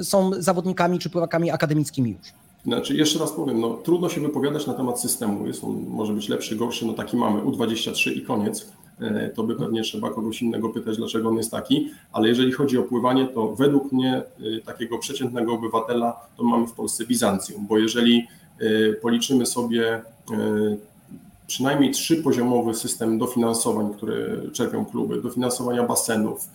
są 0.04 0.32
zawodnikami 0.38 1.00
czy 1.00 1.10
pływakami 1.10 1.52
akademickimi 1.52 2.12
już. 2.12 2.34
Znaczy, 2.66 2.96
jeszcze 2.96 3.20
raz 3.20 3.32
powiem, 3.32 3.60
no, 3.60 3.74
trudno 3.74 4.10
się 4.10 4.22
wypowiadać 4.22 4.68
na 4.68 4.74
temat 4.74 5.02
systemu. 5.02 5.48
Jest 5.48 5.64
on 5.64 5.86
może 5.88 6.14
być 6.14 6.30
lepszy, 6.30 6.56
gorszy, 6.56 6.86
no 6.86 6.94
taki 6.94 7.18
mamy, 7.18 7.42
U23 7.42 8.12
i 8.12 8.22
koniec. 8.22 8.72
E, 9.02 9.30
to 9.30 9.44
by 9.44 9.56
pewnie 9.56 9.82
trzeba 9.82 10.10
kogoś 10.10 10.42
innego 10.42 10.70
pytać, 10.70 10.98
dlaczego 10.98 11.30
on 11.30 11.38
jest 11.38 11.52
taki, 11.52 11.92
ale 12.12 12.28
jeżeli 12.28 12.52
chodzi 12.52 12.78
o 12.78 12.84
pływanie, 12.84 13.28
to 13.28 13.56
według 13.56 13.92
mnie 13.92 14.14
e, 14.58 14.62
takiego 14.66 14.98
przeciętnego 14.98 15.54
obywatela 15.54 16.28
to 16.38 16.44
mamy 16.44 16.68
w 16.68 16.72
Polsce 16.72 17.06
Bizancjum, 17.06 17.68
bo 17.68 17.78
jeżeli 17.78 18.28
e, 18.60 18.94
policzymy 18.94 19.46
sobie 19.46 20.02
przynajmniej 21.54 21.92
trzypoziomowy 21.92 22.74
system 22.74 23.18
dofinansowań, 23.18 23.94
które 23.94 24.16
czerpią 24.52 24.86
kluby, 24.86 25.22
dofinansowania 25.22 25.84
basenów, 25.84 26.48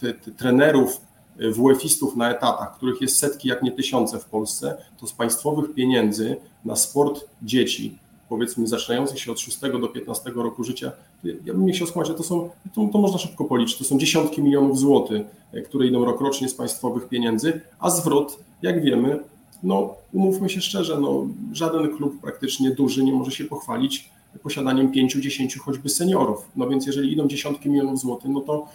te, 0.00 0.14
te 0.14 0.30
trenerów, 0.30 1.00
yy, 1.38 1.52
WF-istów 1.52 2.16
na 2.16 2.30
etatach, 2.30 2.76
których 2.76 3.00
jest 3.00 3.18
setki, 3.18 3.48
jak 3.48 3.62
nie 3.62 3.72
tysiące 3.72 4.18
w 4.18 4.24
Polsce, 4.24 4.76
to 5.00 5.06
z 5.06 5.12
państwowych 5.12 5.74
pieniędzy 5.74 6.36
na 6.64 6.76
sport 6.76 7.24
dzieci, 7.42 7.98
powiedzmy 8.28 8.66
zaczynających 8.66 9.20
się 9.20 9.32
od 9.32 9.40
6 9.40 9.60
do 9.60 9.88
15 9.88 10.30
roku 10.30 10.64
życia, 10.64 10.92
ja 11.24 11.54
bym 11.54 11.66
nie 11.66 11.72
chciał 11.72 11.86
skłamać, 11.86 12.16
to 12.16 12.22
są, 12.22 12.50
to, 12.74 12.88
to 12.92 12.98
można 12.98 13.18
szybko 13.18 13.44
policzyć, 13.44 13.78
to 13.78 13.84
są 13.84 13.98
dziesiątki 13.98 14.42
milionów 14.42 14.78
złotych, 14.78 15.22
które 15.64 15.86
idą 15.86 16.04
rokrocznie 16.04 16.48
z 16.48 16.54
państwowych 16.54 17.08
pieniędzy, 17.08 17.60
a 17.78 17.90
zwrot, 17.90 18.38
jak 18.62 18.82
wiemy, 18.82 19.18
no 19.62 19.94
umówmy 20.12 20.48
się 20.48 20.60
szczerze, 20.60 21.00
no, 21.00 21.26
żaden 21.52 21.96
klub 21.96 22.20
praktycznie 22.20 22.70
duży 22.70 23.04
nie 23.04 23.12
może 23.12 23.30
się 23.30 23.44
pochwalić 23.44 24.10
posiadaniem 24.42 24.92
pięciu, 24.92 25.20
dziesięciu 25.20 25.60
choćby 25.62 25.88
seniorów. 25.88 26.48
No 26.56 26.68
więc 26.68 26.86
jeżeli 26.86 27.12
idą 27.12 27.28
dziesiątki 27.28 27.68
milionów 27.68 28.00
złotych, 28.00 28.30
no 28.30 28.40
to 28.40 28.68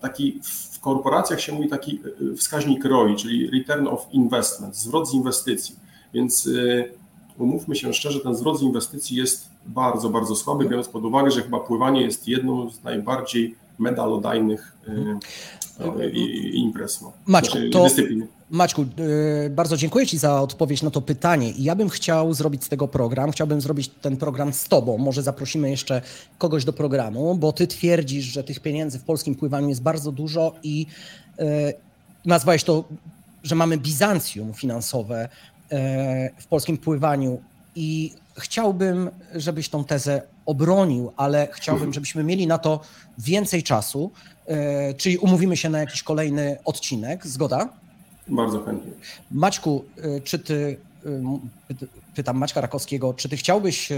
taki 0.00 0.40
w 0.42 0.80
korporacjach 0.80 1.40
się 1.40 1.52
mówi 1.52 1.68
taki 1.68 2.00
y, 2.32 2.36
wskaźnik 2.36 2.84
ROI, 2.84 3.16
czyli 3.16 3.50
Return 3.50 3.86
of 3.86 4.06
Investment, 4.12 4.76
zwrot 4.76 5.08
z 5.08 5.14
inwestycji. 5.14 5.76
Więc 6.14 6.46
y, 6.46 6.92
umówmy 7.38 7.76
się 7.76 7.94
szczerze, 7.94 8.20
ten 8.20 8.34
zwrot 8.34 8.58
z 8.58 8.62
inwestycji 8.62 9.16
jest 9.16 9.48
bardzo, 9.66 10.10
bardzo 10.10 10.36
słaby, 10.36 10.68
biorąc 10.68 10.88
pod 10.88 11.04
uwagę, 11.04 11.30
że 11.30 11.42
chyba 11.42 11.60
pływanie 11.60 12.02
jest 12.02 12.28
jedną 12.28 12.70
z 12.70 12.84
najbardziej 12.84 13.54
medalodajnych 13.78 14.76
y, 14.88 15.18
no, 15.78 15.94
imprez. 16.52 17.02
No. 17.02 17.12
Maćku, 17.26 17.58
znaczy, 17.58 17.70
to, 17.70 17.86
Maćku, 18.50 18.82
y, 18.82 19.50
bardzo 19.50 19.76
dziękuję 19.76 20.06
Ci 20.06 20.18
za 20.18 20.40
odpowiedź 20.40 20.82
na 20.82 20.90
to 20.90 21.00
pytanie. 21.00 21.50
I 21.50 21.64
ja 21.64 21.74
bym 21.74 21.88
chciał 21.88 22.34
zrobić 22.34 22.64
z 22.64 22.68
tego 22.68 22.88
program, 22.88 23.30
chciałbym 23.30 23.60
zrobić 23.60 23.88
ten 23.88 24.16
program 24.16 24.52
z 24.52 24.68
Tobą. 24.68 24.98
Może 24.98 25.22
zaprosimy 25.22 25.70
jeszcze 25.70 26.02
kogoś 26.38 26.64
do 26.64 26.72
programu, 26.72 27.34
bo 27.34 27.52
Ty 27.52 27.66
twierdzisz, 27.66 28.24
że 28.24 28.44
tych 28.44 28.60
pieniędzy 28.60 28.98
w 28.98 29.02
polskim 29.02 29.34
pływaniu 29.34 29.68
jest 29.68 29.82
bardzo 29.82 30.12
dużo 30.12 30.54
i 30.62 30.86
y, 31.40 31.44
nazwałeś 32.24 32.64
to, 32.64 32.84
że 33.42 33.54
mamy 33.54 33.78
Bizancjum 33.78 34.54
finansowe. 34.54 35.28
w 36.38 36.46
polskim 36.46 36.78
pływaniu 36.78 37.38
i 37.76 38.12
chciałbym, 38.38 39.10
żebyś 39.34 39.68
tą 39.68 39.84
tezę 39.84 40.22
obronił, 40.46 41.12
ale 41.16 41.48
chciałbym, 41.52 41.92
żebyśmy 41.92 42.24
mieli 42.24 42.46
na 42.46 42.58
to 42.58 42.80
więcej 43.18 43.62
czasu, 43.62 44.10
czyli 44.96 45.18
umówimy 45.18 45.56
się 45.56 45.70
na 45.70 45.78
jakiś 45.78 46.02
kolejny 46.02 46.56
odcinek. 46.64 47.26
Zgoda? 47.26 47.68
Bardzo 48.28 48.60
chętnie. 48.60 48.92
Maćku, 49.30 49.84
czy 50.24 50.38
ty 50.38 50.76
pytam 52.16 52.36
Maćka 52.38 52.60
Rakowskiego, 52.60 53.14
czy 53.14 53.28
ty 53.28 53.36
chciałbyś 53.36 53.92
e, 53.92 53.96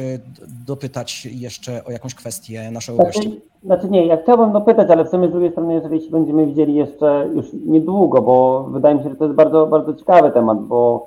dopytać 0.66 1.26
jeszcze 1.26 1.84
o 1.84 1.90
jakąś 1.90 2.14
kwestię 2.14 2.70
naszego 2.70 2.96
znaczy, 2.96 3.18
gościa? 3.18 3.30
Znaczy 3.64 3.88
nie, 3.88 4.06
ja 4.06 4.22
chciałbym 4.22 4.52
dopytać, 4.52 4.90
ale 4.90 5.04
w 5.04 5.08
sumie 5.08 5.28
z 5.28 5.30
drugiej 5.30 5.50
strony, 5.50 5.74
jeżeli 5.74 6.00
się 6.00 6.10
będziemy 6.10 6.46
widzieli 6.46 6.74
jeszcze 6.74 7.28
już 7.34 7.46
niedługo, 7.66 8.22
bo 8.22 8.64
wydaje 8.64 8.94
mi 8.94 9.02
się, 9.02 9.10
że 9.10 9.16
to 9.16 9.24
jest 9.24 9.36
bardzo, 9.36 9.66
bardzo 9.66 9.94
ciekawy 9.94 10.30
temat, 10.30 10.66
bo 10.66 11.06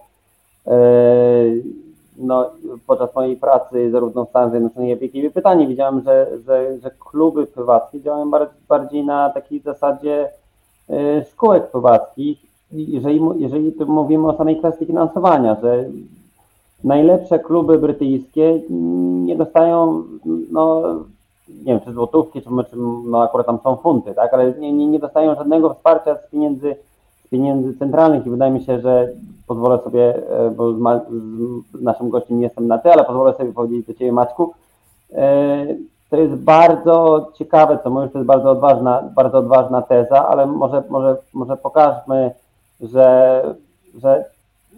yy, 0.68 0.74
no, 2.18 2.50
podczas 2.88 3.16
mojej 3.16 3.38
pracy 3.38 3.92
zarówno 3.92 4.26
w 4.26 4.30
Stanach 4.30 4.50
Zjednoczonych, 4.50 4.90
jak 4.90 5.02
i 5.02 5.08
w 5.08 5.34
Wielkiej 5.34 5.68
widziałem, 5.68 6.02
że, 6.02 6.28
że, 6.46 6.80
że 6.80 6.92
kluby 7.00 7.48
pływackie 7.48 8.02
działają 8.02 8.32
bardziej 8.70 9.06
na 9.06 9.30
takiej 9.30 9.60
zasadzie 9.60 10.30
yy, 10.90 11.26
szkółek 11.32 11.72
pływackich 11.72 12.52
jeżeli, 12.72 13.22
jeżeli 13.38 13.74
mówimy 13.88 14.28
o 14.28 14.38
samej 14.38 14.58
kwestii 14.58 14.86
finansowania, 14.86 15.58
że 15.62 15.86
najlepsze 16.84 17.40
kluby 17.40 17.78
brytyjskie 17.80 18.62
nie 19.26 19.36
dostają, 19.36 20.04
no 20.52 20.82
nie 21.50 21.74
wiem, 21.74 21.80
czy 21.86 21.94
złotówki, 21.94 22.42
czy, 22.42 22.50
czy 22.70 22.78
no 23.06 23.24
akurat 23.24 23.46
tam 23.46 23.60
są 23.64 23.76
funty, 23.76 24.14
tak, 24.14 24.34
ale 24.34 24.54
nie, 24.54 24.74
nie, 24.74 24.88
nie 24.88 25.00
dostają 25.00 25.36
żadnego 25.36 25.74
wsparcia 25.74 26.16
z 26.16 26.32
pieniędzy, 26.32 26.76
pieniędzy 27.32 27.80
centralnych 27.80 28.26
i 28.26 28.30
wydaje 28.30 28.52
mi 28.52 28.64
się, 28.64 28.82
że 28.82 29.10
pozwolę 29.48 29.80
sobie, 29.84 30.16
e, 30.16 30.52
bo 30.52 30.74
z, 30.74 31.82
naszym 31.82 32.10
gościem 32.10 32.38
nie 32.38 32.44
jestem 32.44 32.68
na 32.68 32.78
ty, 32.78 32.92
ale 32.92 33.04
pozwolę 33.04 33.34
sobie 33.34 33.54
powiedzieć 33.54 33.88
do 33.88 33.94
Ciebie 33.94 34.12
Maćku, 34.12 34.54
e, 35.14 35.68
to 36.10 36.18
jest 36.18 36.34
bardzo 36.36 37.28
ciekawe, 37.36 37.80
co 37.84 37.90
mówisz, 37.90 38.12
to 38.12 38.18
jest 38.18 38.28
bardzo 38.28 38.52
odważna, 38.52 39.04
bardzo 39.16 39.38
odważna 39.38 39.82
teza, 39.82 40.28
ale 40.28 40.46
może, 40.46 40.84
może, 40.90 41.18
może 41.34 41.58
pokażmy, 41.58 42.32
że, 42.82 43.42
że 44.02 44.26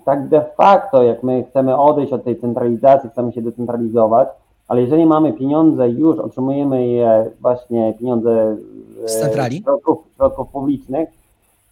tak 0.05 0.27
de 0.27 0.45
facto, 0.57 1.03
jak 1.03 1.23
my 1.23 1.43
chcemy 1.49 1.77
odejść 1.77 2.13
od 2.13 2.23
tej 2.23 2.39
centralizacji, 2.39 3.09
chcemy 3.09 3.31
się 3.31 3.41
decentralizować, 3.41 4.29
ale 4.67 4.81
jeżeli 4.81 5.05
mamy 5.05 5.33
pieniądze 5.33 5.89
już, 5.89 6.19
otrzymujemy 6.19 6.87
je 6.87 7.25
właśnie 7.41 7.93
pieniądze 7.99 8.55
z 9.05 9.19
centrali? 9.19 9.61
Środków, 9.61 9.97
środków 10.15 10.51
publicznych, 10.51 11.22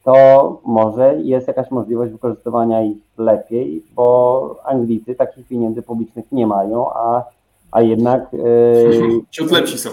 to 0.04 0.60
może 0.66 1.16
jest 1.22 1.48
jakaś 1.48 1.72
możliwość 1.72 2.12
wykorzystywania 2.12 2.82
ich 2.82 2.98
lepiej, 3.18 3.84
bo 3.96 4.56
Anglicy 4.64 5.16
takich 5.16 5.48
pieniędzy 5.48 5.82
publicznych 5.82 6.32
nie 6.32 6.48
mają, 6.48 6.94
a, 6.94 7.24
a 7.72 7.82
jednak. 7.82 8.34
Yy, 8.34 9.22
Ciut 9.30 9.52
lepsi 9.52 9.78
są. 9.78 9.90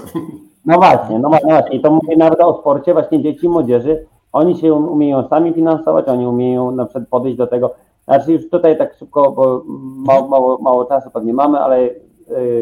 No 0.66 0.76
właśnie, 0.76 1.18
no, 1.18 1.28
no 1.28 1.38
właśnie. 1.48 1.76
I 1.76 1.80
to 1.80 1.90
mówię 1.90 2.16
nawet 2.16 2.40
o 2.40 2.58
sporcie 2.60 2.92
właśnie 2.92 3.22
dzieci 3.22 3.46
i 3.46 3.48
młodzieży, 3.48 4.06
oni 4.32 4.56
się 4.56 4.74
um, 4.74 4.88
umieją 4.88 5.28
sami 5.28 5.52
finansować, 5.52 6.08
oni 6.08 6.26
umieją 6.26 6.70
na 6.70 6.84
przykład 6.84 7.08
podejść 7.08 7.38
do 7.38 7.46
tego. 7.46 7.70
Znaczy 8.04 8.32
już 8.32 8.50
tutaj 8.50 8.78
tak 8.78 8.94
szybko, 8.94 9.32
bo 9.32 9.62
mało, 10.06 10.28
mało, 10.28 10.58
mało 10.58 10.84
czasu 10.84 11.10
pewnie 11.10 11.34
mamy, 11.34 11.58
ale 11.58 11.90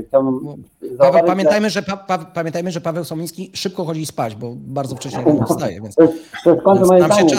chciałbym. 0.09 0.40
Paweł, 0.98 1.22
pamiętajmy, 1.26 1.70
że, 1.70 1.83
pa, 1.83 1.96
pa, 1.96 2.18
pamiętajmy, 2.18 2.70
że 2.70 2.81
Paweł 2.81 3.05
Somiński 3.05 3.50
szybko 3.55 3.85
chodzi 3.85 4.07
spać, 4.07 4.35
bo 4.35 4.52
bardzo 4.57 4.96
wcześnie 4.96 5.24
wstaje, 5.48 5.81
więc. 5.81 5.94
To 5.94 6.02
jest, 6.02 6.14
to 6.44 6.50
jest 6.50 6.62
kończę 6.62 6.85
moje 6.85 7.05
zdanie. 7.05 7.31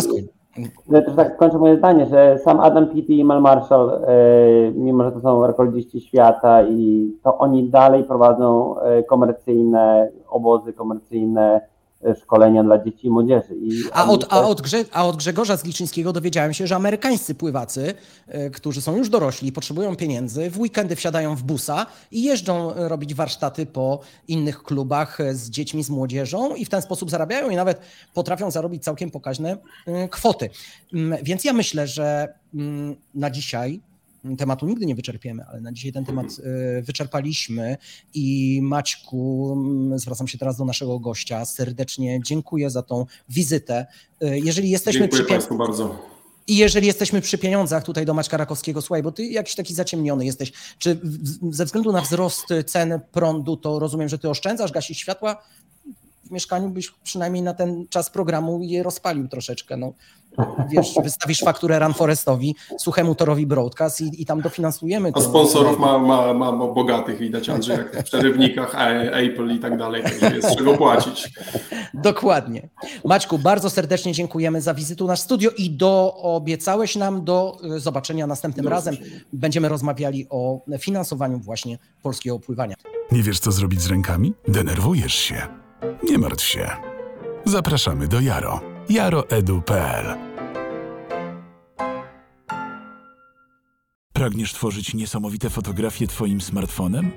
Też 0.92 1.16
tak 1.16 1.38
kończę 1.38 1.58
moje 1.58 1.78
zdanie, 1.78 2.06
że 2.06 2.40
sam 2.44 2.60
Adam 2.60 2.88
Peaty 2.88 3.14
i 3.14 3.26
Mel 3.26 3.42
Marshall, 3.42 4.02
yy, 4.02 4.74
mimo 4.76 5.04
że 5.04 5.12
to 5.12 5.20
są 5.20 5.48
rekordziści 5.48 6.02
świata 6.02 6.64
i 6.64 7.12
to 7.24 7.38
oni 7.38 7.70
dalej 7.70 8.04
prowadzą 8.04 8.76
yy, 8.76 9.04
komercyjne 9.04 10.10
obozy, 10.30 10.74
komercyjne 10.74 11.62
szkolenia 12.22 12.64
dla 12.64 12.84
dzieci 12.84 13.08
i 13.08 13.10
młodzieży. 13.10 13.56
I 13.62 13.84
a, 13.94 14.10
od, 14.10 14.34
a, 14.34 14.42
od 14.42 14.62
Grze, 14.62 14.86
a 14.92 15.06
od 15.06 15.16
Grzegorza 15.16 15.58
Zliczyńskiego 15.58 16.14
dowiedziałem 16.14 16.54
się, 16.54 16.68
że 16.68 16.76
amerykańscy 16.76 17.36
pływacy, 17.36 17.94
e, 18.28 18.50
którzy 18.50 18.82
są 18.82 18.98
już 18.98 19.10
dorośli, 19.10 19.52
potrzebują 19.52 19.96
pieniędzy, 19.96 20.50
w 20.50 20.60
weekendy 20.60 20.96
wsiadają 20.96 21.36
w 21.36 21.44
busa 21.44 21.86
i 22.12 22.24
jeżdżą 22.24 22.74
e, 22.74 22.90
robić 22.90 23.14
warsztaty 23.14 23.66
po 23.66 24.00
innych 24.28 24.64
klubach 24.64 25.18
z 25.32 25.50
dziećmi, 25.50 25.84
z 25.84 25.90
młodzieżą 25.90 26.56
i 26.56 26.66
w 26.66 26.70
ten 26.70 26.82
sposób 26.82 27.10
zarabiają 27.10 27.50
i 27.50 27.56
nawet 27.56 27.80
potrafią 28.14 28.52
zarobić 28.52 28.84
całkiem 28.84 29.12
pokaźne 29.12 29.58
kwoty. 30.12 30.50
Mm, 30.94 31.24
więc 31.24 31.44
ja 31.44 31.54
myślę, 31.54 31.88
że 31.88 32.34
mm, 32.54 32.96
na 33.16 33.30
dzisiaj 33.30 33.82
tematu 34.38 34.66
nigdy 34.66 34.86
nie 34.86 34.96
wyczerpiemy, 34.96 35.46
ale 35.46 35.62
na 35.62 35.72
dzisiaj 35.72 35.92
ten 35.92 36.06
temat 36.06 36.26
e, 36.26 36.82
wyczerpaliśmy 36.82 37.78
i 38.14 38.60
Maćku, 38.64 39.58
zwracam 39.96 40.28
się 40.28 40.38
teraz 40.38 40.58
do 40.58 40.66
naszego 40.66 41.00
gościa, 41.00 41.46
serdecznie 41.46 42.20
dziękuję 42.24 42.70
za 42.70 42.84
tą 42.84 43.06
wizytę. 43.30 43.86
E, 44.22 44.40
jeżeli 44.40 44.70
jesteśmy 44.70 45.02
Dziękuję 45.02 45.24
przy... 45.24 45.30
Państwu 45.30 45.58
bardzo. 45.58 46.18
I 46.48 46.58
jeżeli 46.58 46.88
jesteśmy 46.88 47.22
przy 47.22 47.38
pieniądzach 47.38 47.84
tutaj 47.84 48.06
do 48.06 48.14
Maćka 48.14 48.38
Rakowskiego, 48.38 48.82
słuchaj, 48.82 49.04
bo 49.04 49.12
ty 49.12 49.26
jakiś 49.26 49.56
taki 49.56 49.74
zaciemniony 49.74 50.26
jesteś, 50.26 50.54
czy 50.78 51.00
ze 51.52 51.66
względu 51.66 51.92
na 51.92 52.02
wzrost 52.02 52.46
cen 52.66 53.00
prądu, 53.12 53.58
to 53.58 53.80
rozumiem, 53.80 54.10
że 54.10 54.20
ty 54.20 54.30
oszczędzasz, 54.30 54.72
gasisz 54.72 54.98
światła, 54.98 55.44
w 56.28 56.32
mieszkaniu 56.32 56.70
byś 56.70 56.92
przynajmniej 57.04 57.44
na 57.44 57.54
ten 57.54 57.88
czas 57.90 58.10
programu 58.10 58.60
je 58.62 58.84
rozpalił 58.84 59.28
troszeczkę. 59.28 59.78
No, 59.78 59.94
wiesz, 60.70 60.94
wystawisz 61.04 61.40
fakturę 61.40 61.80
Ranforestowi, 61.80 62.56
suchemu 62.80 63.16
torowi 63.16 63.48
broadcast 63.48 64.02
i, 64.02 64.22
i 64.22 64.26
tam 64.26 64.42
dofinansujemy. 64.42 65.12
A 65.16 65.22
sponsorów 65.22 65.80
ma, 65.80 66.00
ma, 66.00 66.34
ma 66.34 66.52
bogatych, 66.52 67.20
widać 67.20 67.50
Andrzej, 67.50 67.78
jak 67.78 68.02
w 68.02 68.04
przerywnikach, 68.04 68.76
Apple 69.12 69.56
i 69.56 69.60
tak 69.60 69.78
dalej, 69.78 70.04
także 70.04 70.36
jest 70.36 70.58
czego 70.58 70.78
płacić. 70.78 71.30
Dokładnie. 71.94 72.70
Maćku, 73.06 73.38
bardzo 73.38 73.70
serdecznie 73.70 74.14
dziękujemy 74.14 74.62
za 74.62 74.74
wizytę 74.74 75.04
na 75.04 75.16
studio 75.16 75.52
i 75.58 75.70
do, 75.70 76.14
obiecałeś 76.16 76.96
nam 76.96 77.26
do 77.26 77.58
e, 77.76 77.80
zobaczenia 77.80 78.28
następnym 78.28 78.64
do 78.64 78.70
razem. 78.70 78.98
Będziemy 79.34 79.70
rozmawiali 79.70 80.28
o 80.30 80.60
finansowaniu 80.80 81.40
właśnie 81.40 81.78
polskiego 82.04 82.40
pływania. 82.40 82.76
Nie 83.12 83.24
wiesz, 83.24 83.40
co 83.40 83.52
zrobić 83.52 83.82
z 83.82 83.88
rękami? 83.88 84.34
Denerwujesz 84.48 85.14
się? 85.14 85.67
Nie 86.04 86.18
martw 86.18 86.46
się. 86.46 86.70
Zapraszamy 87.46 88.08
do 88.08 88.20
Jaro. 88.20 88.62
jaroedu.pl 88.90 90.18
Pragniesz 94.14 94.54
tworzyć 94.54 94.94
niesamowite 94.94 95.50
fotografie 95.50 96.08
Twoim 96.08 96.42
smartfonem? 96.42 97.12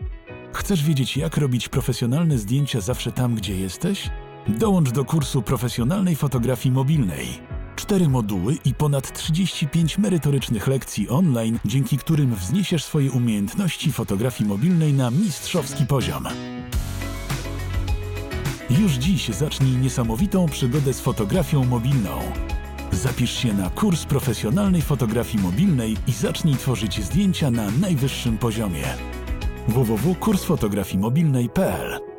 Chcesz 0.53 0.85
wiedzieć, 0.85 1.17
jak 1.17 1.37
robić 1.37 1.69
profesjonalne 1.69 2.39
zdjęcia 2.39 2.81
zawsze 2.81 3.13
tam, 3.13 3.35
gdzie 3.35 3.57
jesteś? 3.57 4.11
Dołącz 4.49 4.91
do 4.91 5.05
kursu 5.05 5.43
profesjonalnej 5.43 6.17
fotografii 6.17 6.73
mobilnej. 6.73 7.27
Cztery 7.77 8.09
moduły 8.09 8.57
i 8.65 8.75
ponad 8.75 9.13
35 9.13 9.99
merytorycznych 9.99 10.67
lekcji 10.67 11.09
online, 11.09 11.59
dzięki 11.65 11.99
którym 11.99 12.35
wzniesiesz 12.35 12.85
swoje 12.85 13.11
umiejętności 13.11 13.93
fotografii 13.93 14.51
mobilnej 14.51 14.93
na 14.93 15.11
mistrzowski 15.11 15.87
poziom. 15.87 16.25
Już 18.79 18.93
dziś 18.93 19.29
zacznij 19.29 19.77
niesamowitą 19.77 20.49
przygodę 20.49 20.93
z 20.93 21.01
fotografią 21.01 21.65
mobilną. 21.65 22.19
Zapisz 22.93 23.39
się 23.39 23.55
na 23.55 23.71
kurs 23.71 24.05
profesjonalnej 24.05 24.83
fotografii 24.83 25.45
mobilnej 25.45 25.97
i 26.07 26.13
zacznij 26.13 26.55
tworzyć 26.55 27.05
zdjęcia 27.05 27.51
na 27.51 27.71
najwyższym 27.71 28.39
poziomie. 28.39 28.85
www.kursfotografii-mobilnej.pl 29.69 32.10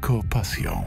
Zarażamy 0.00 0.22
tylko 0.22 0.22
pasją. 0.30 0.84